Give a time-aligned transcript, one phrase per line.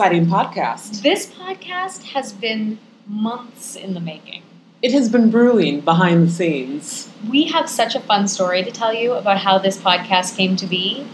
[0.00, 1.02] exciting podcast.
[1.02, 4.42] This podcast has been months in the making.
[4.80, 7.10] It has been brewing behind the scenes.
[7.28, 10.66] We have such a fun story to tell you about how this podcast came to
[10.66, 11.06] be,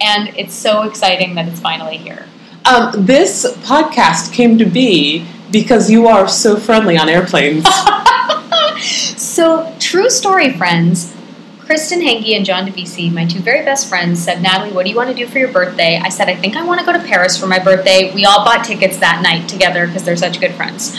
[0.00, 2.24] and it's so exciting that it's finally here.
[2.64, 7.66] Um, this podcast came to be because you are so friendly on airplanes.
[8.80, 11.14] so, true story, friends.
[11.66, 14.94] Kristen Henke and John DeVisi, my two very best friends, said, Natalie, what do you
[14.94, 16.00] want to do for your birthday?
[16.00, 18.14] I said, I think I want to go to Paris for my birthday.
[18.14, 20.96] We all bought tickets that night together because they're such good friends.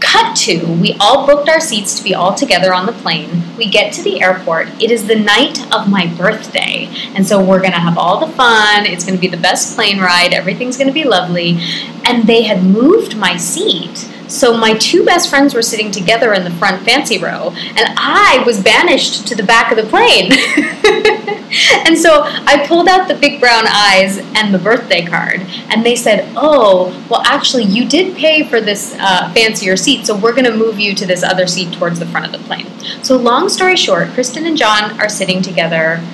[0.00, 3.42] Cut to, we all booked our seats to be all together on the plane.
[3.58, 4.68] We get to the airport.
[4.82, 6.88] It is the night of my birthday.
[7.14, 8.86] And so we're going to have all the fun.
[8.86, 10.32] It's going to be the best plane ride.
[10.32, 11.58] Everything's going to be lovely.
[12.06, 16.44] And they had moved my seat so my two best friends were sitting together in
[16.44, 20.32] the front fancy row, and I was banished to the back of the plane.
[21.86, 25.40] and so I pulled out the big brown eyes and the birthday card,
[25.70, 30.16] and they said, "Oh, well, actually, you did pay for this uh, fancier seat, so
[30.16, 32.66] we're going to move you to this other seat towards the front of the plane."
[33.02, 36.04] So long story short, Kristen and John are sitting together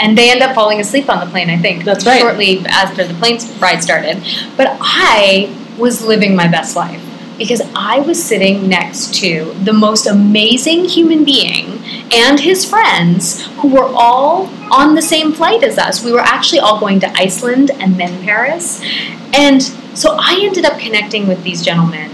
[0.00, 1.50] and they end up falling asleep on the plane.
[1.50, 2.20] I think that's right.
[2.20, 4.22] Shortly after the plane ride started,
[4.56, 7.09] but I was living my best life
[7.40, 11.78] because I was sitting next to the most amazing human being
[12.12, 16.04] and his friends who were all on the same flight as us.
[16.04, 18.84] We were actually all going to Iceland and then Paris.
[19.32, 19.62] And
[19.96, 22.10] so I ended up connecting with these gentlemen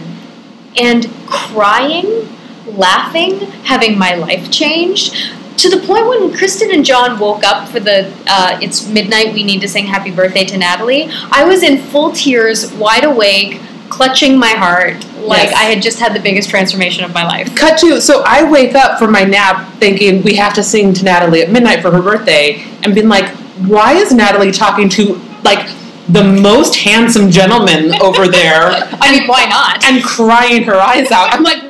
[0.76, 2.28] and crying,
[2.64, 5.12] laughing, having my life changed
[5.56, 9.42] to the point when Kristen and John woke up for the uh, it's midnight, we
[9.42, 14.38] need to sing happy birthday to Natalie, I was in full tears, wide awake, clutching
[14.38, 14.94] my heart
[15.26, 15.54] like yes.
[15.54, 17.54] I had just had the biggest transformation of my life.
[17.56, 21.04] Cut to so I wake up from my nap thinking we have to sing to
[21.04, 23.28] Natalie at midnight for her birthday and being like,
[23.66, 25.68] why is Natalie talking to like
[26.08, 28.62] the most handsome gentleman over there?
[29.00, 29.84] I mean, why not?
[29.84, 31.32] And crying her eyes out.
[31.32, 31.62] I'm like,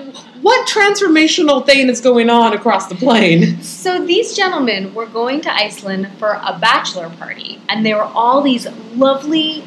[0.42, 3.60] what transformational thing is going on across the plane?
[3.62, 8.42] So these gentlemen were going to Iceland for a bachelor party, and they were all
[8.42, 9.64] these lovely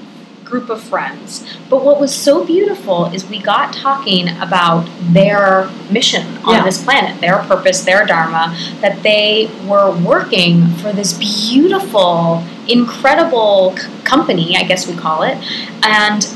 [0.49, 1.45] group of friends.
[1.69, 6.63] But what was so beautiful is we got talking about their mission on yeah.
[6.65, 13.87] this planet, their purpose, their dharma, that they were working for this beautiful, incredible c-
[14.03, 15.37] company, I guess we call it.
[15.83, 16.27] And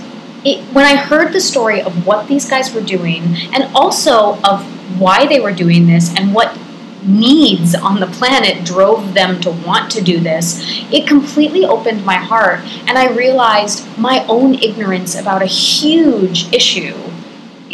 [0.46, 4.64] it, when I heard the story of what these guys were doing, and also of
[5.00, 6.58] why they were doing this, and what
[7.06, 12.16] needs on the planet drove them to want to do this, it completely opened my
[12.16, 12.60] heart.
[12.88, 16.96] And I realized my own ignorance about a huge issue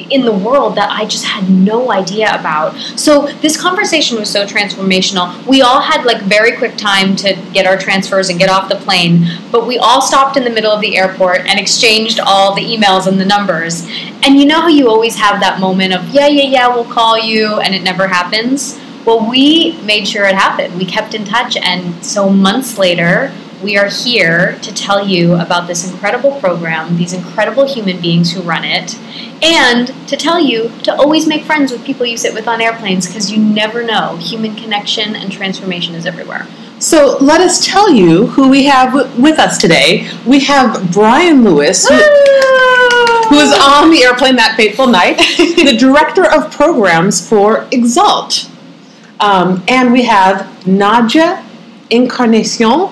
[0.10, 2.76] in the world that I just had no idea about.
[2.96, 5.46] So this conversation was so transformational.
[5.46, 8.78] We all had like very quick time to get our transfers and get off the
[8.78, 12.62] plane, but we all stopped in the middle of the airport and exchanged all the
[12.62, 13.88] emails and the numbers.
[14.24, 17.18] And you know how you always have that moment of, yeah, yeah, yeah, we'll call
[17.18, 18.80] you, and it never happens?
[19.06, 20.78] Well, we made sure it happened.
[20.78, 23.34] We kept in touch, and so months later,
[23.64, 28.42] we are here to tell you about this incredible program, these incredible human beings who
[28.42, 28.98] run it,
[29.44, 33.08] and to tell you to always make friends with people you sit with on airplanes
[33.08, 34.18] because you never know.
[34.18, 36.48] Human connection and transformation is everywhere.
[36.80, 40.10] So let us tell you who we have with us today.
[40.26, 46.26] We have Brian Lewis, who, who is on the airplane that fateful night, the director
[46.26, 48.49] of programs for Exalt.
[49.20, 51.46] Um, and we have Nadia
[51.90, 52.88] Encarnacion.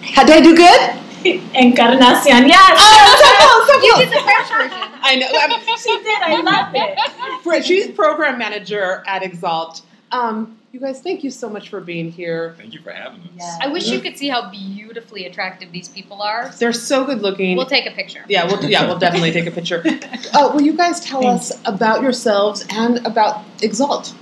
[0.00, 0.94] How did I do good?
[1.54, 2.78] Encarnacion, yes.
[2.78, 3.84] Oh, so close, so close.
[3.84, 4.88] You did the French version.
[5.02, 5.28] I know.
[5.32, 6.22] I'm, she did.
[6.22, 7.64] I love it.
[7.64, 9.82] She's program manager at Exalt.
[10.10, 12.54] Um, you guys, thank you so much for being here.
[12.58, 13.28] Thank you for having us.
[13.38, 13.58] Yes.
[13.62, 16.50] I wish you could see how beautifully attractive these people are.
[16.58, 17.56] They're so good looking.
[17.56, 18.24] We'll take a picture.
[18.28, 19.82] Yeah, we'll yeah, we'll definitely take a picture.
[20.34, 21.50] Uh, will you guys tell Thanks.
[21.50, 24.14] us about yourselves and about Exalt?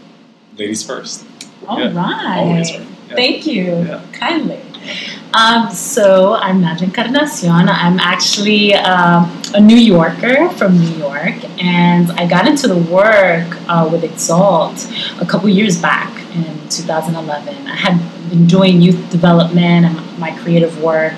[0.56, 1.25] Ladies first.
[1.69, 1.93] All yeah.
[1.93, 2.69] right.
[2.69, 2.85] Yeah.
[3.09, 4.61] Thank you kindly.
[5.35, 7.51] Um, so I'm Nadia Encarnacion.
[7.51, 13.49] I'm actually uh, a New Yorker from New York, and I got into the work
[13.69, 14.89] uh, with Exalt
[15.21, 17.67] a couple years back in 2011.
[17.67, 21.15] I had been doing youth development and my creative work,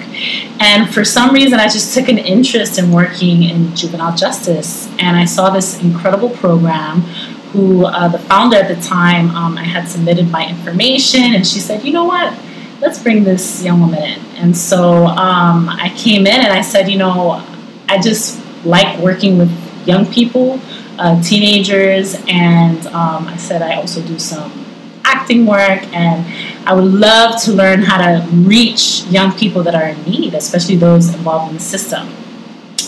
[0.60, 5.16] and for some reason, I just took an interest in working in juvenile justice, and
[5.16, 7.04] I saw this incredible program
[7.52, 11.60] who uh, the founder at the time, um, I had submitted my information, and she
[11.60, 12.36] said, you know what,
[12.80, 14.20] let's bring this young woman in.
[14.36, 17.44] And so um, I came in and I said, you know,
[17.88, 19.50] I just like working with
[19.86, 20.60] young people,
[20.98, 24.66] uh, teenagers, and um, I said I also do some
[25.04, 26.26] acting work, and
[26.66, 30.76] I would love to learn how to reach young people that are in need, especially
[30.76, 32.08] those involved in the system.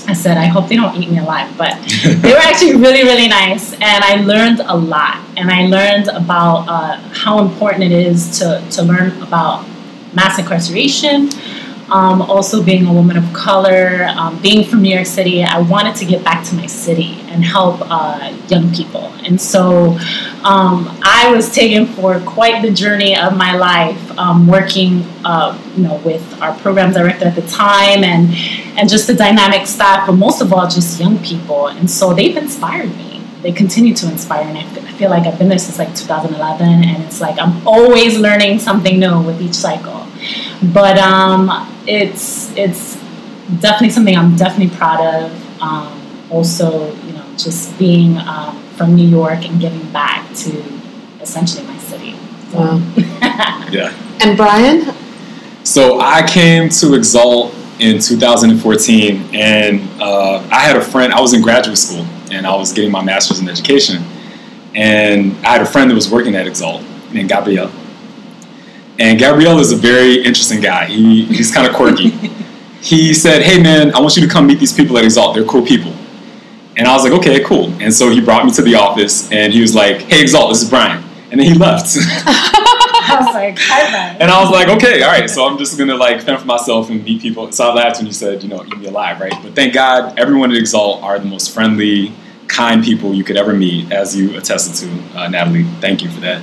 [0.08, 1.76] I said, I hope they don't eat me alive, but
[2.22, 5.24] they were actually really, really nice, and I learned a lot.
[5.36, 9.66] And I learned about uh, how important it is to, to learn about
[10.12, 11.30] mass incarceration,
[11.90, 15.96] um, also being a woman of color, um, being from New York City, I wanted
[15.96, 19.12] to get back to my city and help uh, young people.
[19.24, 19.98] And so
[20.44, 25.82] um, I was taken for quite the journey of my life, um, working, uh, you
[25.82, 28.34] know, with our program director at the time and
[28.78, 31.66] and just the dynamic staff, but most of all, just young people.
[31.66, 33.09] And so they've inspired me.
[33.42, 37.02] They continue to inspire, and I feel like I've been there since like 2011, and
[37.04, 40.06] it's like I'm always learning something new with each cycle.
[40.72, 41.50] But um,
[41.86, 42.96] it's it's
[43.60, 45.62] definitely something I'm definitely proud of.
[45.62, 45.96] Um,
[46.30, 50.62] also, you know, just being um, from New York and giving back to
[51.20, 52.16] essentially my city.
[52.50, 52.58] So.
[52.58, 52.92] Wow.
[53.70, 53.92] yeah.
[54.20, 54.94] And Brian?
[55.64, 61.12] So I came to Exalt in 2014, and uh, I had a friend.
[61.12, 64.02] I was in graduate school, and I was getting my master's in education,
[64.74, 66.82] and I had a friend that was working at Exalt
[67.12, 67.70] named Gabriel.
[68.98, 70.86] And Gabriel is a very interesting guy.
[70.86, 72.10] He, he's kind of quirky.
[72.80, 75.34] he said, Hey man, I want you to come meet these people at Exalt.
[75.34, 75.92] They're cool people.
[76.76, 77.72] And I was like, Okay, cool.
[77.80, 80.62] And so he brought me to the office and he was like, Hey Exalt, this
[80.62, 81.02] is Brian.
[81.30, 81.96] And then he left.
[83.10, 83.58] I was like,
[84.20, 85.28] And I was like, Okay, all right.
[85.28, 87.50] So I'm just gonna like fend for myself and meet people.
[87.52, 89.34] So I laughed when you said, you know, eat me alive, right?
[89.42, 92.12] But thank God, everyone at Exalt are the most friendly,
[92.48, 95.64] kind people you could ever meet, as you attested to, uh, Natalie.
[95.80, 96.42] Thank you for that.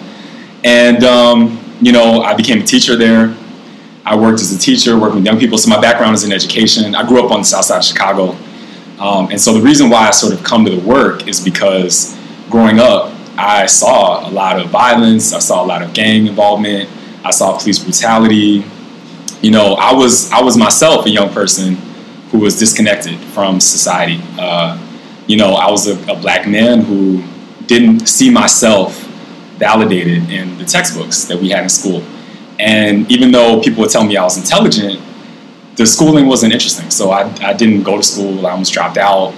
[0.63, 3.35] And um, you know, I became a teacher there.
[4.05, 5.57] I worked as a teacher, working with young people.
[5.57, 6.95] So my background is in education.
[6.95, 8.37] I grew up on the south side of Chicago.
[8.99, 12.17] Um, and so the reason why I sort of come to the work is because
[12.49, 15.33] growing up, I saw a lot of violence.
[15.33, 16.89] I saw a lot of gang involvement.
[17.23, 18.65] I saw police brutality.
[19.41, 21.75] You know, I was I was myself a young person
[22.31, 24.19] who was disconnected from society.
[24.39, 24.77] Uh,
[25.27, 27.23] you know, I was a, a black man who
[27.67, 29.03] didn't see myself
[29.57, 32.03] validated in the textbooks that we had in school.
[32.59, 35.01] And even though people would tell me I was intelligent,
[35.75, 36.89] the schooling wasn't interesting.
[36.89, 39.33] So I, I didn't go to school, I almost dropped out.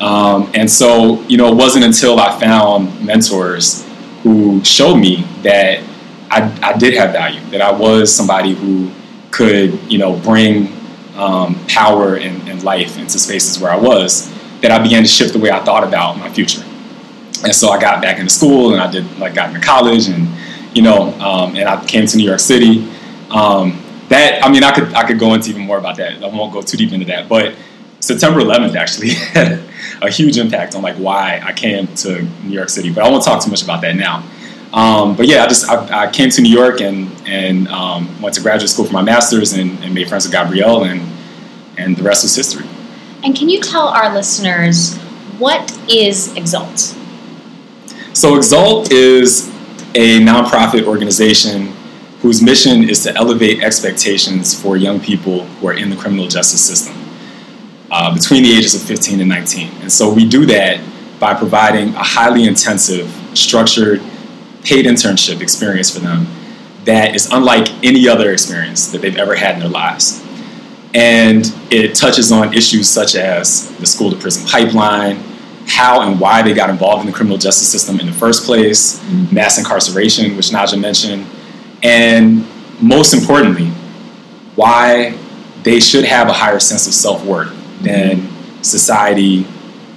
[0.00, 3.86] Um, and so, you know, it wasn't until I found mentors
[4.22, 5.82] who showed me that
[6.30, 8.90] I, I did have value, that I was somebody who
[9.30, 10.72] could, you know, bring
[11.16, 15.32] um, power and, and life into spaces where I was, that I began to shift
[15.32, 16.62] the way I thought about my future
[17.44, 20.28] and so I got back into school and I did like got into college and
[20.74, 22.88] you know um, and I came to New York City.
[23.30, 26.22] Um, that I mean I could I could go into even more about that.
[26.22, 27.54] I won't go too deep into that, but
[28.00, 29.10] September 11th actually
[30.02, 32.92] a huge impact on like why I came to New York City.
[32.92, 34.24] But I won't talk too much about that now.
[34.72, 38.34] Um, but yeah, I just I, I, came to New York and and um, went
[38.34, 41.00] to graduate school for my master's and, and made friends with Gabriel and
[41.78, 42.66] and the rest was history.
[43.24, 44.94] And can you tell our listeners
[45.38, 46.94] what is Exalt?
[48.12, 49.48] So Exalt is
[49.94, 51.68] a nonprofit organization
[52.20, 56.64] whose mission is to elevate expectations for young people who are in the criminal justice
[56.64, 57.07] system
[57.90, 59.70] uh, between the ages of 15 and 19.
[59.82, 60.80] And so we do that
[61.18, 64.00] by providing a highly intensive, structured,
[64.64, 66.26] paid internship experience for them
[66.84, 70.24] that is unlike any other experience that they've ever had in their lives.
[70.94, 75.16] And it touches on issues such as the school to prison pipeline,
[75.66, 78.98] how and why they got involved in the criminal justice system in the first place,
[79.00, 79.34] mm-hmm.
[79.34, 81.26] mass incarceration, which Naja mentioned,
[81.82, 82.46] and
[82.80, 83.68] most importantly,
[84.54, 85.16] why
[85.62, 88.28] they should have a higher sense of self worth than
[88.62, 89.46] society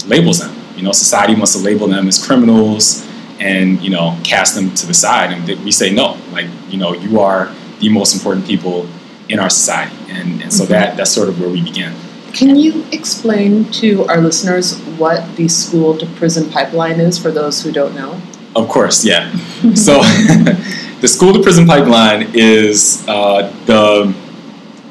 [0.08, 0.56] labels them.
[0.76, 3.08] You know, society wants to label them as criminals
[3.40, 6.18] and you know cast them to the side, and we say no.
[6.32, 8.88] Like you know, you are the most important people
[9.30, 10.74] in our society, and, and so mm-hmm.
[10.74, 11.94] that that's sort of where we begin.
[12.34, 17.62] Can you explain to our listeners what the school to prison pipeline is for those
[17.62, 18.22] who don't know?
[18.56, 19.32] Of course, yeah.
[19.76, 20.02] so,
[21.02, 24.16] the school to prison pipeline is uh, the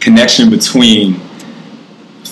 [0.00, 1.20] connection between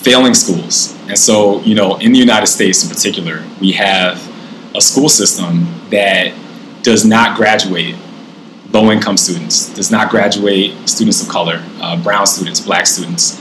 [0.09, 0.97] failing schools.
[1.07, 4.15] And so, you know, in the United States in particular, we have
[4.75, 6.33] a school system that
[6.83, 7.95] does not graduate
[8.71, 13.39] low income students, does not graduate students of color, uh, brown students, black students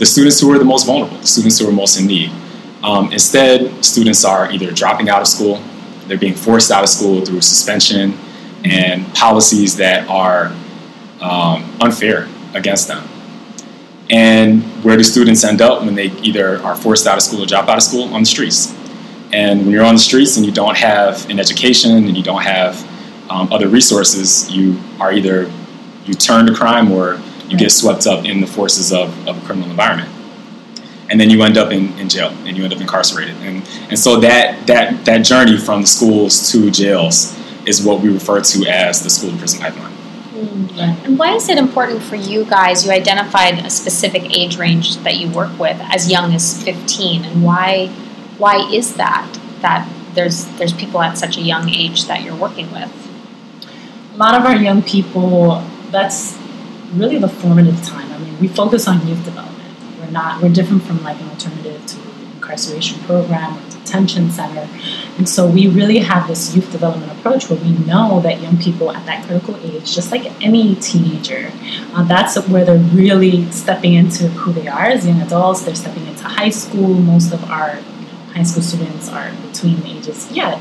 [0.00, 2.32] the students who are the most vulnerable, the students who are most in need.
[2.82, 5.62] Um, instead, students are either dropping out of school,
[6.06, 8.14] they're being forced out of school through suspension
[8.64, 10.46] and policies that are
[11.20, 13.06] um, unfair against them.
[14.10, 17.46] And where do students end up when they either are forced out of school or
[17.46, 18.12] drop out of school?
[18.12, 18.74] On the streets.
[19.32, 22.42] And when you're on the streets and you don't have an education and you don't
[22.42, 22.84] have
[23.30, 25.50] um, other resources, you are either
[26.04, 29.46] you turn to crime or you get swept up in the forces of, of a
[29.46, 30.10] criminal environment.
[31.08, 33.36] And then you end up in, in jail and you end up incarcerated.
[33.36, 37.36] And, and so that, that, that journey from the schools to jails
[37.66, 39.89] is what we refer to as the school to prison pipeline.
[40.40, 41.06] Mm-hmm.
[41.06, 42.84] And why is it important for you guys?
[42.84, 47.44] You identified a specific age range that you work with as young as 15, and
[47.44, 47.88] why
[48.38, 49.38] why is that?
[49.60, 52.90] That there's there's people at such a young age that you're working with.
[54.14, 56.38] A lot of our young people, that's
[56.94, 58.10] really the formative time.
[58.12, 59.76] I mean, we focus on youth development.
[59.98, 62.09] We're not we're different from like an alternative to
[62.50, 64.68] incarceration program or detention center.
[65.18, 68.90] And so we really have this youth development approach where we know that young people
[68.90, 71.52] at that critical age, just like any teenager,
[71.94, 75.62] uh, that's where they're really stepping into who they are as young adults.
[75.62, 76.88] They're stepping into high school.
[76.88, 77.76] Most of our
[78.34, 80.58] high school students are between the ages, yeah,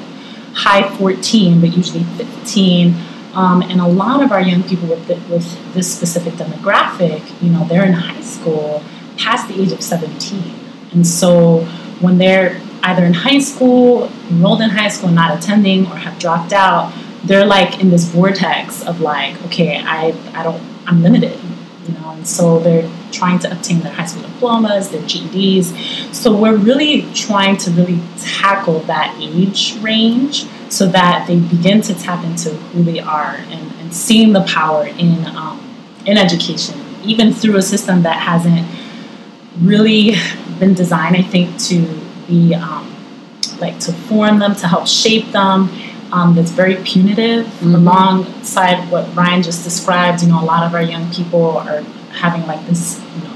[0.54, 2.96] high 14, but usually 15.
[3.34, 7.50] Um, and a lot of our young people with, the, with this specific demographic, you
[7.50, 8.84] know, they're in high school
[9.18, 10.60] past the age of 17.
[10.94, 11.68] And so
[12.00, 16.54] when they're either in high school, enrolled in high school, not attending, or have dropped
[16.54, 21.38] out, they're like in this vortex of like, okay, I, I don't, I'm limited,
[21.86, 26.14] you know, and so they're trying to obtain their high school diplomas, their GEDs.
[26.14, 31.94] So we're really trying to really tackle that age range so that they begin to
[31.94, 35.66] tap into who they are and, and seeing the power in um,
[36.06, 38.66] in education, even through a system that hasn't
[39.62, 40.16] really
[40.60, 41.82] been designed, I think, to
[42.28, 42.96] be um,
[43.60, 45.70] like to form them, to help shape them.
[46.12, 47.46] Um, that's very punitive.
[47.46, 47.76] Mm-hmm.
[47.76, 52.46] Alongside what Ryan just described, you know, a lot of our young people are having
[52.48, 53.36] like this, you know,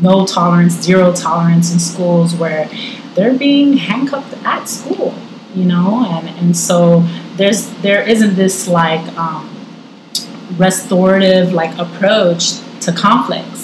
[0.00, 2.68] no tolerance, zero tolerance in schools where
[3.14, 5.14] they're being handcuffed at school,
[5.54, 7.00] you know, and and so
[7.36, 9.48] there's there isn't this like um,
[10.58, 13.59] restorative like approach to conflicts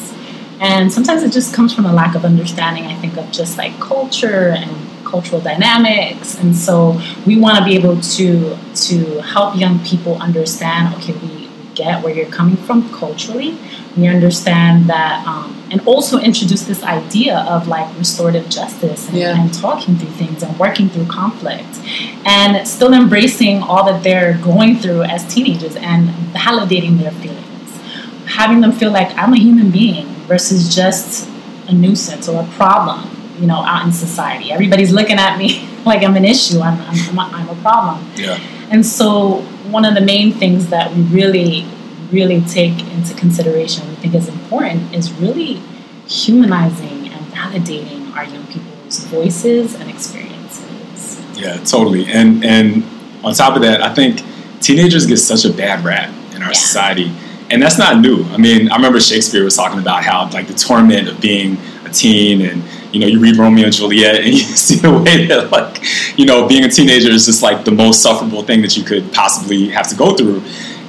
[0.60, 3.78] and sometimes it just comes from a lack of understanding, I think, of just like
[3.78, 4.70] culture and
[5.04, 6.38] cultural dynamics.
[6.38, 11.46] And so we want to be able to to help young people understand, okay, we,
[11.76, 13.56] get where you're coming from culturally.
[13.96, 19.40] We understand that um, and also introduce this idea of like restorative justice and, yeah.
[19.40, 21.80] and, talking through things and working through conflict
[22.24, 27.78] and still embracing all that they're going through as teenagers and validating their feelings
[28.26, 31.28] having them feel like i'm a human being versus just
[31.68, 34.52] a nuisance or a problem, you know, out in society.
[34.52, 36.60] Everybody's looking at me like I'm an issue.
[36.60, 38.10] I'm, I'm, I'm a problem.
[38.16, 38.38] Yeah.
[38.70, 41.66] And so one of the main things that we really,
[42.10, 45.62] really take into consideration, we think is important, is really
[46.06, 51.20] humanizing and validating our young people's voices and experiences.
[51.36, 52.06] Yeah, totally.
[52.06, 52.84] And and
[53.24, 54.22] on top of that, I think
[54.60, 56.54] teenagers get such a bad rap in our yeah.
[56.54, 57.12] society
[57.50, 58.24] and that's not new.
[58.24, 61.90] I mean, I remember Shakespeare was talking about how like the torment of being a
[61.90, 62.62] teen, and
[62.92, 65.82] you know, you read Romeo and Juliet, and you see the way that like,
[66.18, 69.12] you know, being a teenager is just like the most sufferable thing that you could
[69.12, 70.42] possibly have to go through,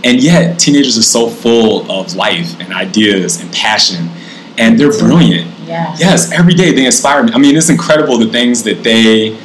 [0.04, 4.10] and yet teenagers are so full of life and ideas and passion,
[4.58, 5.52] and they're brilliant.
[5.66, 5.96] Yeah.
[6.00, 7.34] Yes, every day they inspire me.
[7.34, 9.38] I mean, it's incredible the things that they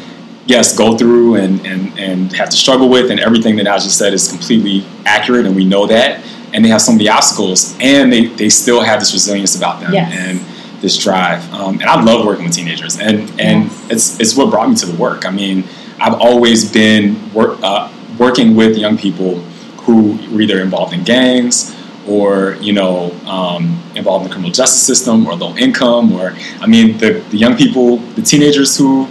[0.47, 3.99] yes, go through and, and, and have to struggle with, and everything that I just
[3.99, 8.13] said is completely accurate, and we know that and they have so many obstacles, and
[8.13, 10.13] they, they still have this resilience about them yes.
[10.15, 11.51] and this drive.
[11.53, 13.91] Um, and I love working with teenagers, and and yes.
[13.91, 15.25] it's it's what brought me to the work.
[15.25, 15.65] I mean,
[15.99, 19.37] I've always been work, uh, working with young people
[19.85, 24.83] who were either involved in gangs or you know um, involved in the criminal justice
[24.83, 29.09] system or low income or I mean the, the young people, the teenagers who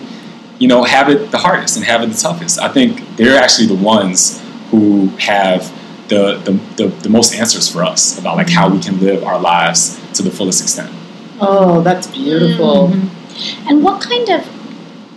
[0.59, 2.59] you know have it the hardest and have it the toughest.
[2.59, 5.71] I think they're actually the ones who have
[6.11, 9.39] the, the, the, the most answers for us about like how we can live our
[9.39, 10.91] lives to the fullest extent.
[11.39, 12.89] Oh, that's beautiful.
[12.89, 13.67] Mm-hmm.
[13.69, 14.45] And what kind of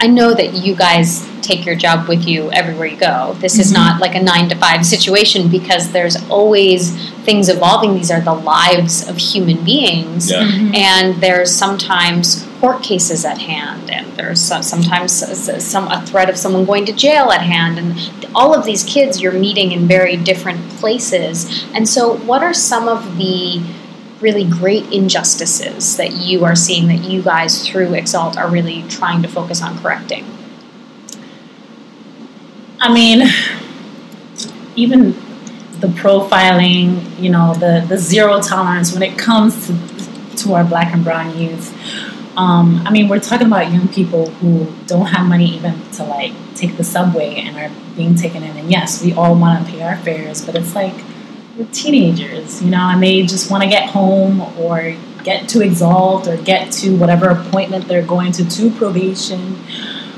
[0.00, 3.34] I know that you guys take your job with you everywhere you go.
[3.38, 3.82] This is mm-hmm.
[3.82, 7.94] not like a nine to five situation because there's always things evolving.
[7.94, 10.42] These are the lives of human beings, yeah.
[10.42, 10.74] mm-hmm.
[10.74, 15.12] and there's sometimes court cases at hand, and there's sometimes
[15.62, 19.20] some a threat of someone going to jail at hand, and all of these kids
[19.20, 21.64] you're meeting in very different places.
[21.74, 23.62] And so, what are some of the
[24.20, 29.20] really great injustices that you are seeing that you guys through Exalt are really trying
[29.22, 30.24] to focus on correcting?
[32.84, 33.22] I mean,
[34.76, 35.12] even
[35.80, 40.92] the profiling, you know, the, the zero tolerance when it comes to, to our black
[40.92, 41.72] and brown youth.
[42.36, 46.34] um, I mean, we're talking about young people who don't have money even to like
[46.56, 48.54] take the subway and are being taken in.
[48.54, 50.94] And yes, we all want to pay our fares, but it's like
[51.56, 56.28] we're teenagers, you know, and they just want to get home or get to Exalt
[56.28, 59.56] or get to whatever appointment they're going to to probation.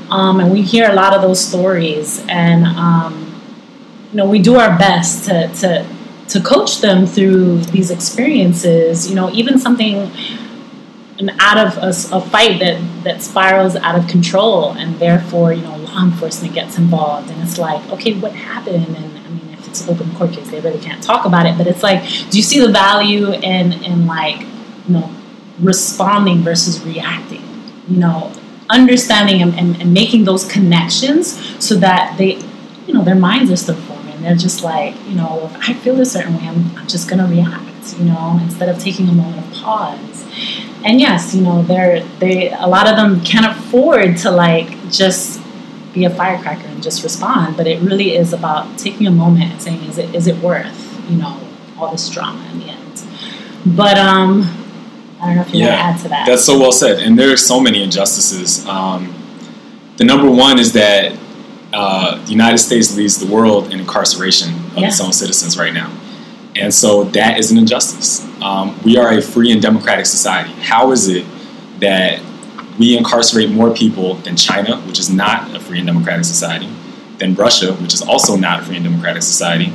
[0.09, 3.41] Um, and we hear a lot of those stories, and um,
[4.11, 5.85] you know, we do our best to to
[6.29, 9.09] to coach them through these experiences.
[9.09, 10.11] You know, even something
[11.19, 15.61] and out of a, a, fight that, that spirals out of control and therefore you
[15.61, 17.29] know law enforcement gets involved.
[17.29, 18.87] And it's like okay what happened?
[18.95, 21.57] And i mean if it's open court case they really can't talk about it.
[21.57, 25.09] But it's like do you see the value in in like you know
[25.59, 27.43] responding versus reacting?
[27.87, 28.31] You know
[28.69, 32.35] understanding and, and, and making those connections so that they
[32.85, 35.99] you know their minds are still forming they're just like you know if i feel
[35.99, 39.13] a certain way i'm, I'm just going to react you know instead of taking a
[39.13, 40.17] moment of pause
[40.83, 45.41] and yes, you know, they're they a lot of them can't afford to like just
[45.93, 47.57] be a firecracker and just respond.
[47.57, 51.09] But it really is about taking a moment and saying, is it is it worth
[51.09, 51.39] you know
[51.77, 53.03] all this drama in the end?
[53.65, 54.43] But um,
[55.19, 56.27] I don't know if you yeah, want to add to that.
[56.27, 56.99] That's so well said.
[56.99, 58.67] And there are so many injustices.
[58.67, 59.13] Um,
[59.97, 61.17] the number one is that
[61.73, 64.87] uh, the United States leads the world in incarceration of yeah.
[64.87, 65.91] its own citizens right now.
[66.55, 68.25] And so that is an injustice.
[68.41, 70.51] Um, we are a free and democratic society.
[70.61, 71.25] How is it
[71.79, 72.21] that
[72.79, 76.69] we incarcerate more people than China, which is not a free and democratic society,
[77.17, 79.73] than Russia, which is also not a free and democratic society,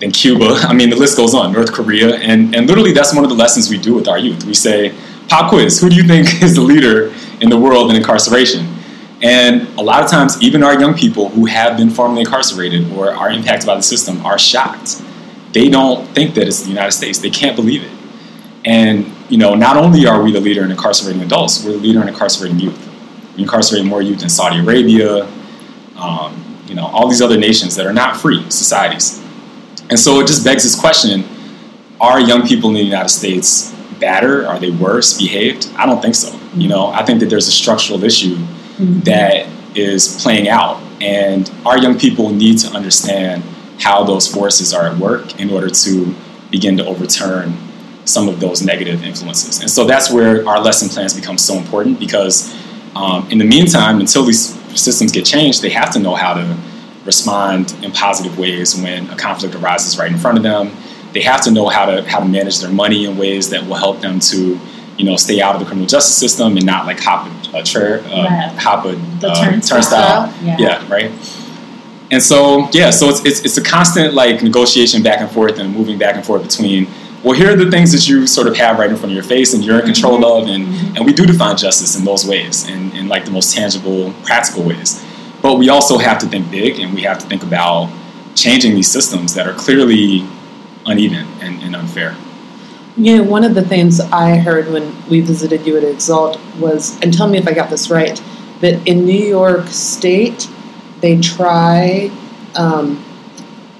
[0.00, 0.60] than Cuba?
[0.62, 2.16] I mean, the list goes on, North Korea.
[2.16, 4.44] And, and literally, that's one of the lessons we do with our youth.
[4.44, 4.94] We say,
[5.28, 8.74] pop quiz, who do you think is the leader in the world in incarceration?
[9.20, 13.12] And a lot of times, even our young people who have been formerly incarcerated or
[13.12, 15.02] are impacted by the system are shocked
[15.52, 17.18] they don't think that it's the United States.
[17.18, 17.90] They can't believe it.
[18.64, 22.02] And you know, not only are we the leader in incarcerating adults, we're the leader
[22.02, 22.78] in incarcerating youth.
[23.36, 25.24] We incarcerate more youth in Saudi Arabia,
[25.96, 29.22] um, you know, all these other nations that are not free societies.
[29.90, 31.24] And so it just begs this question:
[32.00, 34.46] Are young people in the United States badder?
[34.46, 35.70] Are they worse behaved?
[35.76, 36.38] I don't think so.
[36.54, 39.00] You know, I think that there's a structural issue mm-hmm.
[39.00, 39.46] that
[39.76, 43.42] is playing out, and our young people need to understand
[43.78, 46.14] how those forces are at work in order to
[46.50, 47.56] begin to overturn
[48.04, 49.60] some of those negative influences.
[49.60, 52.54] And so that's where our lesson plans become so important because
[52.96, 56.56] um, in the meantime, until these systems get changed, they have to know how to
[57.12, 60.64] respond in positive ways when a conflict arises right in front of them.
[61.14, 63.80] They have to know how to how to manage their money in ways that will
[63.86, 64.40] help them to,
[64.98, 67.62] you know, stay out of the criminal justice system and not like hop a, a
[67.62, 68.52] chair, uh, right.
[68.66, 68.94] hop a
[69.26, 70.32] uh, turnstile.
[70.42, 70.56] Yeah.
[70.58, 71.10] yeah, right
[72.10, 75.74] and so yeah, so it's, it's, it's a constant like negotiation back and forth and
[75.74, 76.86] moving back and forth between
[77.22, 79.24] well, here are the things that you sort of have right in front of your
[79.24, 80.48] face and you're in control mm-hmm.
[80.48, 83.54] of, and, and we do define justice in those ways, in, in like the most
[83.54, 85.04] tangible, practical ways.
[85.48, 87.90] But we also have to think big and we have to think about
[88.34, 90.28] changing these systems that are clearly
[90.84, 92.14] uneven and, and unfair.
[92.98, 97.00] You know, one of the things I heard when we visited you at Exalt was,
[97.00, 98.22] and tell me if I got this right,
[98.60, 100.50] that in New York State,
[101.00, 102.10] they try
[102.54, 103.02] um,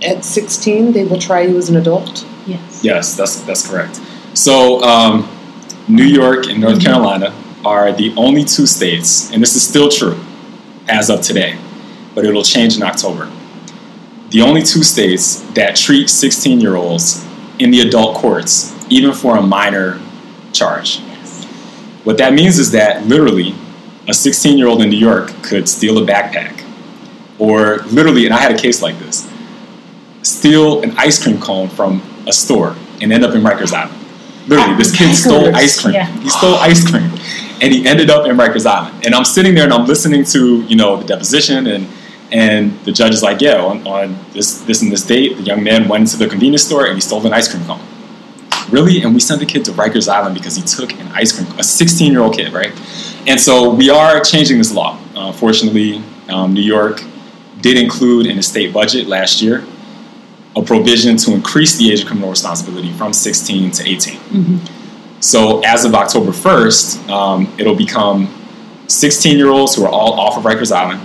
[0.03, 3.97] at 16 they will try you as an adult yes yes that's that's correct
[4.33, 5.29] so um,
[5.89, 6.85] new york and north mm-hmm.
[6.85, 10.17] carolina are the only two states and this is still true
[10.89, 11.59] as of today
[12.15, 13.31] but it'll change in october
[14.31, 17.27] the only two states that treat 16 year olds
[17.59, 20.01] in the adult courts even for a minor
[20.53, 21.01] charge
[22.05, 23.55] what that means is that literally
[24.07, 26.65] a 16 year old in new york could steal a backpack
[27.39, 29.29] or literally, and I had a case like this
[30.23, 33.97] steal an ice cream cone from a store and end up in Rikers Island.
[34.49, 35.95] Literally, this kid stole ice cream.
[36.21, 37.11] He stole ice cream,
[37.61, 39.05] and he ended up in Rikers Island.
[39.05, 41.87] And I'm sitting there and I'm listening to you know the deposition, and
[42.31, 45.63] and the judge is like, yeah, on, on this this and this date, the young
[45.63, 47.81] man went into the convenience store and he stole an ice cream cone.
[48.71, 49.03] Really?
[49.03, 51.63] And we sent the kid to Rikers Island because he took an ice cream, a
[51.63, 52.73] 16 year old kid, right?
[53.27, 54.99] And so we are changing this law.
[55.15, 57.03] Uh, fortunately, um, New York
[57.61, 59.65] did include in the state budget last year
[60.55, 64.15] a provision to increase the age of criminal responsibility from 16 to 18.
[64.17, 64.78] Mm-hmm.
[65.21, 68.33] So as of October 1st, um, it'll become
[68.89, 71.01] 16 year olds who are all off of Rikers Island.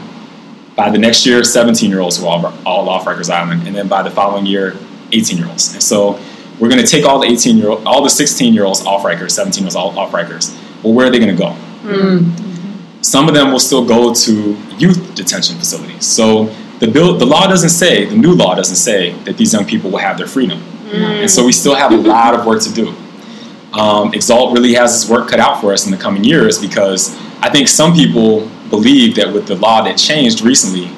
[0.76, 3.68] By the next year, 17 year olds who are all, all off Rikers Island.
[3.68, 4.76] And then by the following year,
[5.12, 5.74] 18 year olds.
[5.74, 6.20] And so
[6.60, 9.04] we're going to take all the 18 year old, all the 16 year olds off
[9.04, 10.54] Rikers, 17 year olds off Rikers.
[10.84, 11.50] Well, where are they going to go?
[11.84, 13.02] Mm-hmm.
[13.02, 16.06] Some of them will still go to youth detention facilities.
[16.06, 16.46] So
[16.80, 19.92] the bill, the law doesn't say, the new law doesn't say that these young people
[19.92, 20.60] will have their freedom.
[20.90, 21.22] Mm.
[21.22, 22.96] And so we still have a lot of work to do.
[23.74, 27.16] Um, Exalt really has its work cut out for us in the coming years because
[27.42, 30.90] I think some people believe that with the law that changed recently,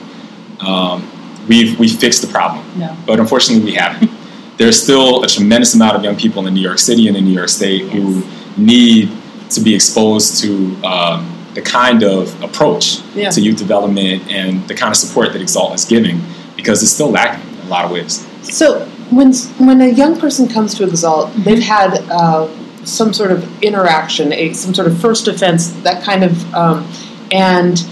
[0.60, 1.10] um,
[1.48, 2.66] we've we fixed the problem.
[2.78, 2.96] No.
[3.06, 4.12] But unfortunately, we haven't.
[4.58, 7.34] There's still a tremendous amount of young people in New York City and in New
[7.34, 7.94] York State yes.
[7.94, 8.24] who
[8.58, 9.12] need
[9.50, 13.30] to be exposed to um, the kind of approach yeah.
[13.30, 16.22] to youth development and the kind of support that Exalt is giving
[16.56, 18.26] because it's still lacking in a lot of ways.
[18.44, 21.44] So when when a young person comes to Exalt, mm-hmm.
[21.44, 22.48] they've had uh,
[22.86, 26.90] some sort of interaction, a, some sort of first offense, that kind of, um,
[27.32, 27.86] and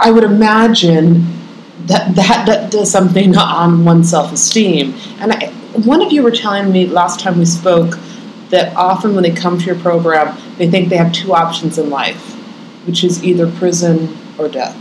[0.00, 1.26] I would imagine
[1.86, 4.94] that, that that does something on one's self esteem.
[5.20, 5.46] And I,
[5.84, 7.98] one of you were telling me last time we spoke
[8.50, 11.90] that often when they come to your program, they think they have two options in
[11.90, 12.34] life,
[12.86, 14.76] which is either prison or death.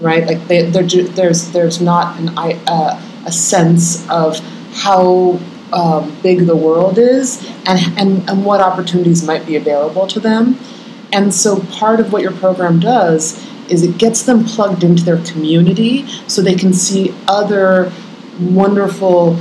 [0.00, 0.26] Right?
[0.26, 4.38] Like they, there's there's not an, uh, a sense of
[4.72, 5.38] how
[5.72, 10.58] um, big the world is and, and, and what opportunities might be available to them.
[11.12, 15.22] And so part of what your program does is it gets them plugged into their
[15.24, 17.92] community so they can see other
[18.40, 19.38] wonderful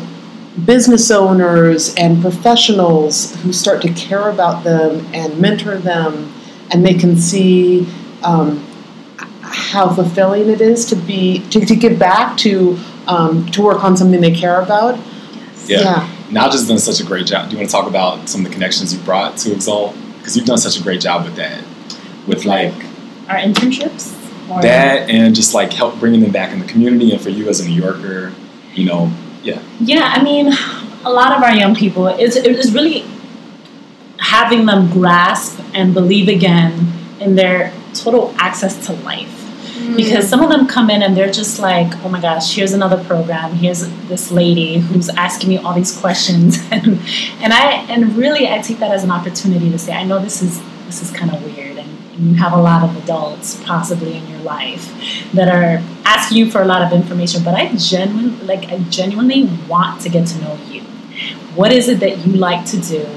[0.65, 6.33] business owners and professionals who start to care about them and mentor them,
[6.71, 7.87] and they can see
[8.23, 8.65] um,
[9.41, 13.95] how fulfilling it is to be to, to give back to um, to work on
[13.95, 14.97] something they care about.
[14.97, 15.69] Yes.
[15.69, 15.79] Yeah.
[15.79, 16.18] yeah.
[16.29, 17.49] Naja's done such a great job.
[17.49, 19.95] Do you want to talk about some of the connections you brought to Exalt?
[20.17, 21.63] Because you've done such a great job with that,
[22.27, 22.73] with like
[23.27, 24.15] our internships.
[24.61, 27.59] That and just like help bringing them back in the community, and for you as
[27.59, 28.33] a New Yorker,
[28.73, 29.11] you know,
[29.43, 29.61] yeah.
[29.79, 30.47] Yeah, I mean,
[31.05, 33.05] a lot of our young people, it's, it's really
[34.19, 39.38] having them grasp and believe again in their total access to life.
[39.89, 39.95] Mm.
[39.95, 43.03] Because some of them come in and they're just like, oh my gosh, here's another
[43.05, 43.53] program.
[43.53, 46.99] Here's this lady who's asking me all these questions, and
[47.41, 50.41] and I and really I take that as an opportunity to say, I know this
[50.41, 54.27] is this is kind of weird, and you have a lot of adults possibly in
[54.27, 54.93] your life
[55.33, 59.49] that are asking you for a lot of information, but I genuinely like I genuinely
[59.67, 60.83] want to get to know you.
[61.55, 63.07] What is it that you like to do?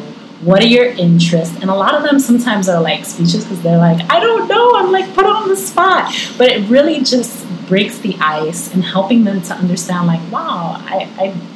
[0.42, 1.57] What are your interests?
[1.61, 4.74] And a lot of them sometimes are like speeches because they're like, I don't know,
[4.74, 6.12] I'm like put on the spot.
[6.37, 11.09] But it really just breaks the ice and helping them to understand like, wow, I,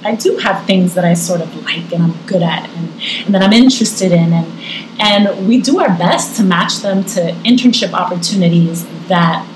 [0.03, 2.93] I, I do have things that I sort of like and I'm good at and,
[3.27, 4.53] and that I'm interested in and
[4.99, 9.47] and we do our best to match them to internship opportunities that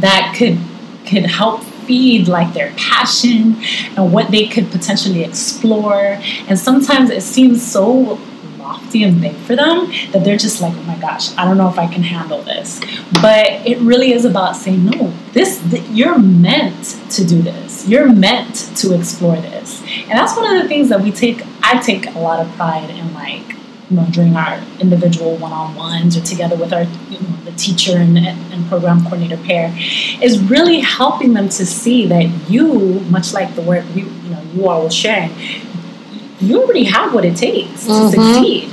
[0.00, 0.58] that could
[1.06, 3.56] could help feed like their passion
[3.96, 6.18] and what they could potentially explore.
[6.48, 8.18] And sometimes it seems so
[8.58, 11.68] lofty and big for them that they're just like, oh my gosh, I don't know
[11.68, 12.80] if I can handle this.
[13.20, 17.86] But it really is about saying, no, this th- you're meant to do this.
[17.86, 19.82] You're meant to explore this.
[19.82, 21.42] And that's one of the things that we take.
[21.62, 23.56] I take a lot of pride in, like
[23.90, 28.16] you know, during our individual one-on-ones or together with our, you know, the teacher and,
[28.18, 29.72] and program coordinator pair,
[30.22, 34.42] is really helping them to see that you, much like the work you, you know,
[34.54, 35.30] you all were sharing,
[36.40, 38.10] you already have what it takes mm-hmm.
[38.10, 38.70] to succeed.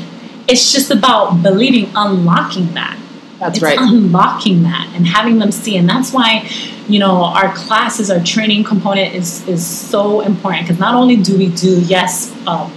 [0.47, 2.97] It's just about believing, unlocking that.
[3.39, 3.77] That's it's right.
[3.79, 6.47] Unlocking that and having them see, and that's why,
[6.87, 11.37] you know, our classes, our training component is is so important because not only do
[11.37, 12.31] we do yes.
[12.45, 12.71] Um,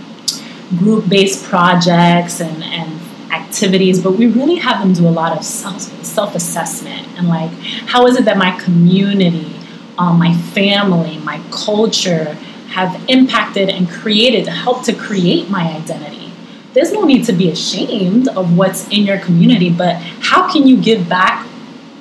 [0.78, 3.00] group based projects and, and
[3.32, 7.50] activities, but we really have them do a lot of self self assessment and like
[7.87, 9.56] how is it that my community,
[9.98, 12.34] um, my family, my culture
[12.68, 16.32] have impacted and created, helped to create my identity.
[16.72, 20.80] There's no need to be ashamed of what's in your community, but how can you
[20.80, 21.46] give back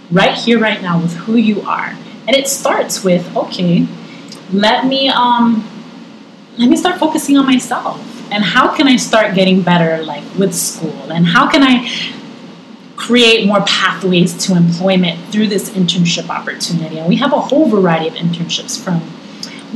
[0.09, 1.95] right here, right now, with who you are?
[2.27, 3.87] And it starts with okay,
[4.51, 5.69] let me um,
[6.57, 10.55] let me start focusing on myself and how can I start getting better like with
[10.55, 11.11] school?
[11.11, 11.87] And how can I
[12.95, 16.97] create more pathways to employment through this internship opportunity?
[16.97, 19.01] And we have a whole variety of internships from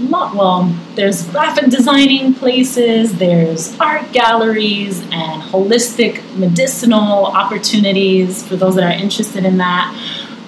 [0.10, 8.84] well there's graphic designing places there's art galleries and holistic medicinal opportunities for those that
[8.84, 9.88] are interested in that.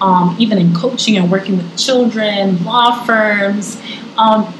[0.00, 3.78] Um, even in coaching and working with children law firms
[4.16, 4.52] um,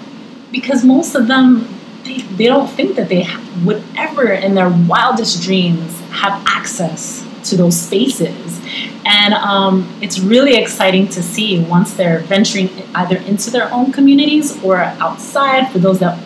[0.53, 1.80] because most of them
[2.11, 3.27] they, they don't think that they
[3.65, 8.61] would ever in their wildest dreams have access to those spaces.
[9.05, 14.63] And um, it's really exciting to see once they're venturing either into their own communities
[14.63, 16.19] or outside for those that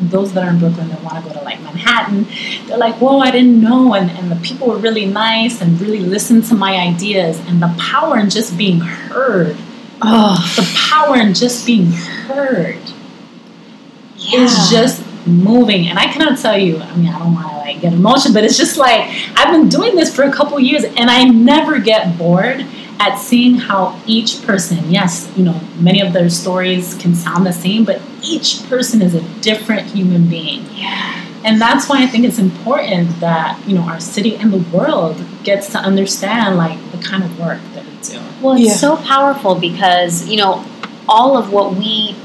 [0.00, 2.24] those that are in brooklyn that want to go to like manhattan
[2.66, 5.98] they're like whoa i didn't know and, and the people were really nice and really
[5.98, 9.56] listened to my ideas and the power in just being heard.
[10.00, 12.78] Oh the power in just being heard
[14.16, 14.44] yeah.
[14.44, 15.88] is just moving.
[15.88, 18.44] And I cannot tell you, I mean, I don't want to like get emotional, but
[18.44, 22.18] it's just like I've been doing this for a couple years and I never get
[22.18, 22.64] bored
[23.00, 27.52] at seeing how each person, yes, you know, many of their stories can sound the
[27.52, 30.64] same, but each person is a different human being.
[30.74, 31.24] Yeah.
[31.44, 35.24] And that's why I think it's important that, you know, our city and the world
[35.44, 38.20] gets to understand like the kind of work that we do.
[38.42, 38.74] Well, it's Yeah.
[38.74, 40.64] so powerful because, you know,
[41.08, 42.16] all of what we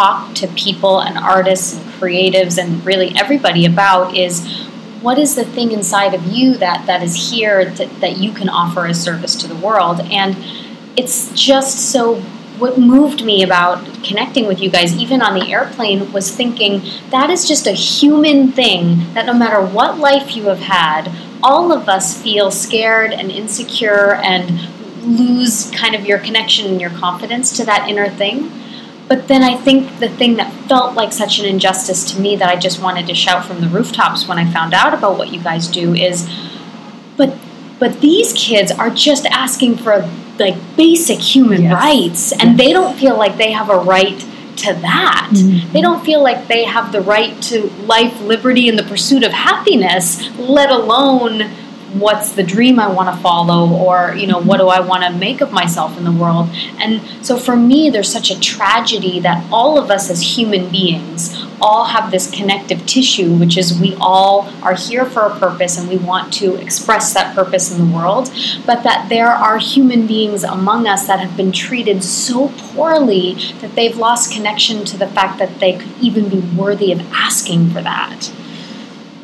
[0.00, 4.66] talk to people and artists and creatives and really everybody about is
[5.02, 8.48] what is the thing inside of you that, that is here that, that you can
[8.48, 10.00] offer as service to the world.
[10.10, 10.36] And
[10.96, 12.20] it's just so
[12.58, 17.28] what moved me about connecting with you guys, even on the airplane, was thinking that
[17.28, 21.90] is just a human thing that no matter what life you have had, all of
[21.90, 24.50] us feel scared and insecure and
[25.02, 28.50] lose kind of your connection and your confidence to that inner thing.
[29.10, 32.48] But then I think the thing that felt like such an injustice to me that
[32.48, 35.42] I just wanted to shout from the rooftops when I found out about what you
[35.42, 36.30] guys do is
[37.16, 37.36] but
[37.80, 41.72] but these kids are just asking for like basic human Yes.
[41.74, 44.24] rights and they don't feel like they have a right
[44.58, 45.30] to that.
[45.32, 45.72] Mhm.
[45.72, 49.32] They don't feel like they have the right to life, liberty, and the pursuit of
[49.32, 51.46] happiness, let alone
[51.92, 55.10] what's the dream I want to follow or, you know, what do I want to
[55.10, 56.48] make of myself in the world.
[56.78, 61.36] And so for me, there's such a tragedy that all of us as human beings
[61.60, 65.88] all have this connective tissue, which is we all are here for a purpose and
[65.88, 68.30] we want to express that purpose in the world,
[68.64, 73.74] but that there are human beings among us that have been treated so poorly that
[73.74, 77.82] they've lost connection to the fact that they could even be worthy of asking for
[77.82, 78.32] that.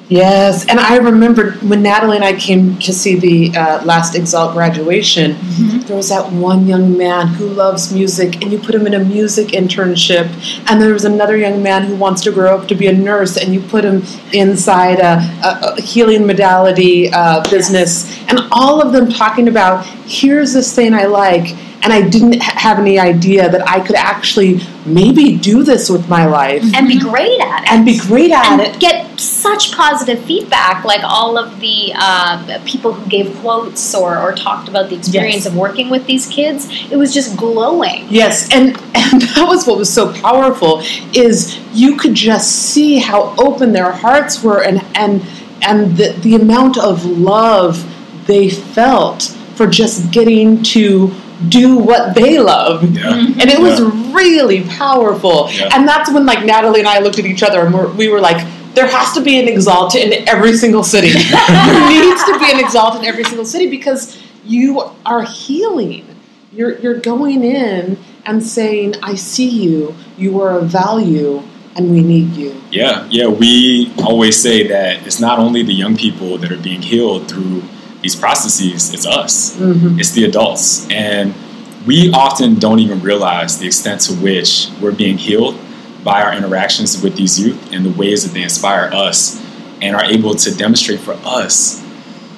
[0.09, 4.53] Yes, and I remember when Natalie and I came to see the uh, last Exalt
[4.53, 5.37] graduation,
[5.81, 9.01] there was that one young man who loves music, and you put him in a
[9.01, 10.29] music internship,
[10.71, 13.37] and there was another young man who wants to grow up to be a nurse,
[13.37, 18.93] and you put him inside a, a, a healing modality uh, business, and all of
[18.93, 21.57] them talking about here's this thing I like.
[21.87, 26.09] And I didn't ha- have any idea that I could actually maybe do this with
[26.09, 27.71] my life And be great at it.
[27.71, 28.81] and be great at and it.
[28.81, 34.33] get such positive feedback, like all of the uh, people who gave quotes or, or
[34.35, 35.47] talked about the experience Yes.
[35.47, 36.67] of working with these kids.
[36.91, 38.07] It was just glowing.
[38.11, 40.83] Yes, and and that was what was so powerful
[41.15, 45.23] is you could just see how open their hearts were and and
[45.63, 47.73] and the, the amount of love
[48.27, 49.23] they felt
[49.55, 51.13] for just getting to
[51.49, 52.83] do what they love.
[52.83, 53.03] Yeah.
[53.13, 53.41] Mm-hmm.
[53.41, 54.15] And it was Yeah.
[54.15, 55.49] really powerful.
[55.53, 55.69] Yeah.
[55.75, 58.21] And that's when like Natalie and I looked at each other and we're, we were
[58.21, 61.09] like, there has to be an exalt in every single city.
[61.13, 66.05] there needs to be an exalt in every single city because you are healing.
[66.53, 71.43] You're you're going in and saying, I see you, you are of value,
[71.75, 72.61] and we need you.
[72.71, 73.27] Yeah, yeah.
[73.29, 77.63] We always say that it's not only the young people that are being healed through
[78.03, 79.99] these processes, it's us, Mhm.
[79.99, 80.87] it's the adults.
[80.91, 81.35] And
[81.87, 85.57] we often don't even realize the extent to which we're being healed
[86.05, 89.37] by our interactions with these youth and the ways that they inspire us
[89.83, 91.81] and are able to demonstrate for us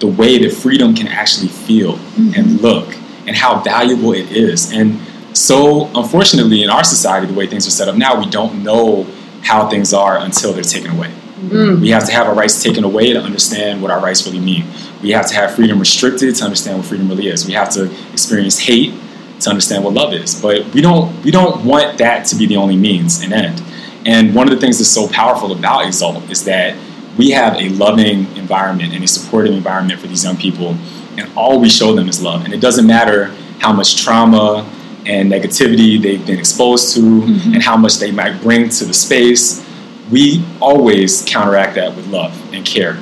[0.00, 1.98] the way that freedom can actually feel
[2.36, 2.94] and look
[3.26, 4.70] and how valuable it is.
[4.72, 4.98] And
[5.34, 9.06] so, unfortunately, in our society, the way things are set up now, we don't know
[9.42, 11.08] how things are until they're taken away.
[11.38, 11.80] Mm.
[11.80, 14.64] We have to have our rights taken away to understand what our rights really mean.
[15.02, 17.46] We have to have freedom restricted to understand what freedom really is.
[17.46, 18.92] We have to experience hate
[19.40, 20.40] to understand what love is.
[20.40, 23.62] But we don't we don't want that to be the only means and end.
[24.04, 26.76] And one of the things that's so powerful about Exalt is that
[27.16, 30.76] we have a loving environment and a supportive environment for these young people,
[31.16, 32.44] and all we show them is love.
[32.44, 33.26] And it doesn't matter
[33.58, 34.68] how much trauma
[35.04, 39.67] and negativity they've been exposed to and how much they might bring to the space
[40.10, 42.98] we always counteract that with love and care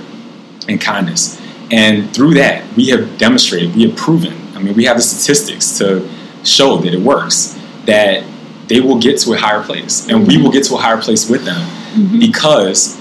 [0.68, 1.40] and kindness.
[1.70, 5.78] And through that, we have demonstrated, we have proven, I mean, we have the statistics
[5.78, 6.08] to
[6.44, 8.24] show that it works, that
[8.68, 10.08] they will get to a higher place.
[10.08, 13.00] And we will get to a higher place with them because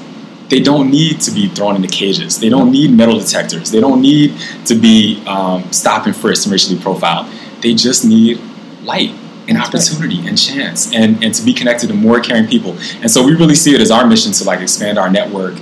[0.50, 2.40] they don't need to be thrown into cages.
[2.40, 3.72] They don't need metal detectors.
[3.72, 7.28] They don't need to be um, and frisked and racially profiled.
[7.62, 8.40] They just need
[8.84, 9.12] light
[9.48, 9.98] and That's right.
[9.98, 12.78] opportunity and chance and, and to be connected to more caring people.
[13.02, 15.56] And so we really see it as our mission to like expand our network.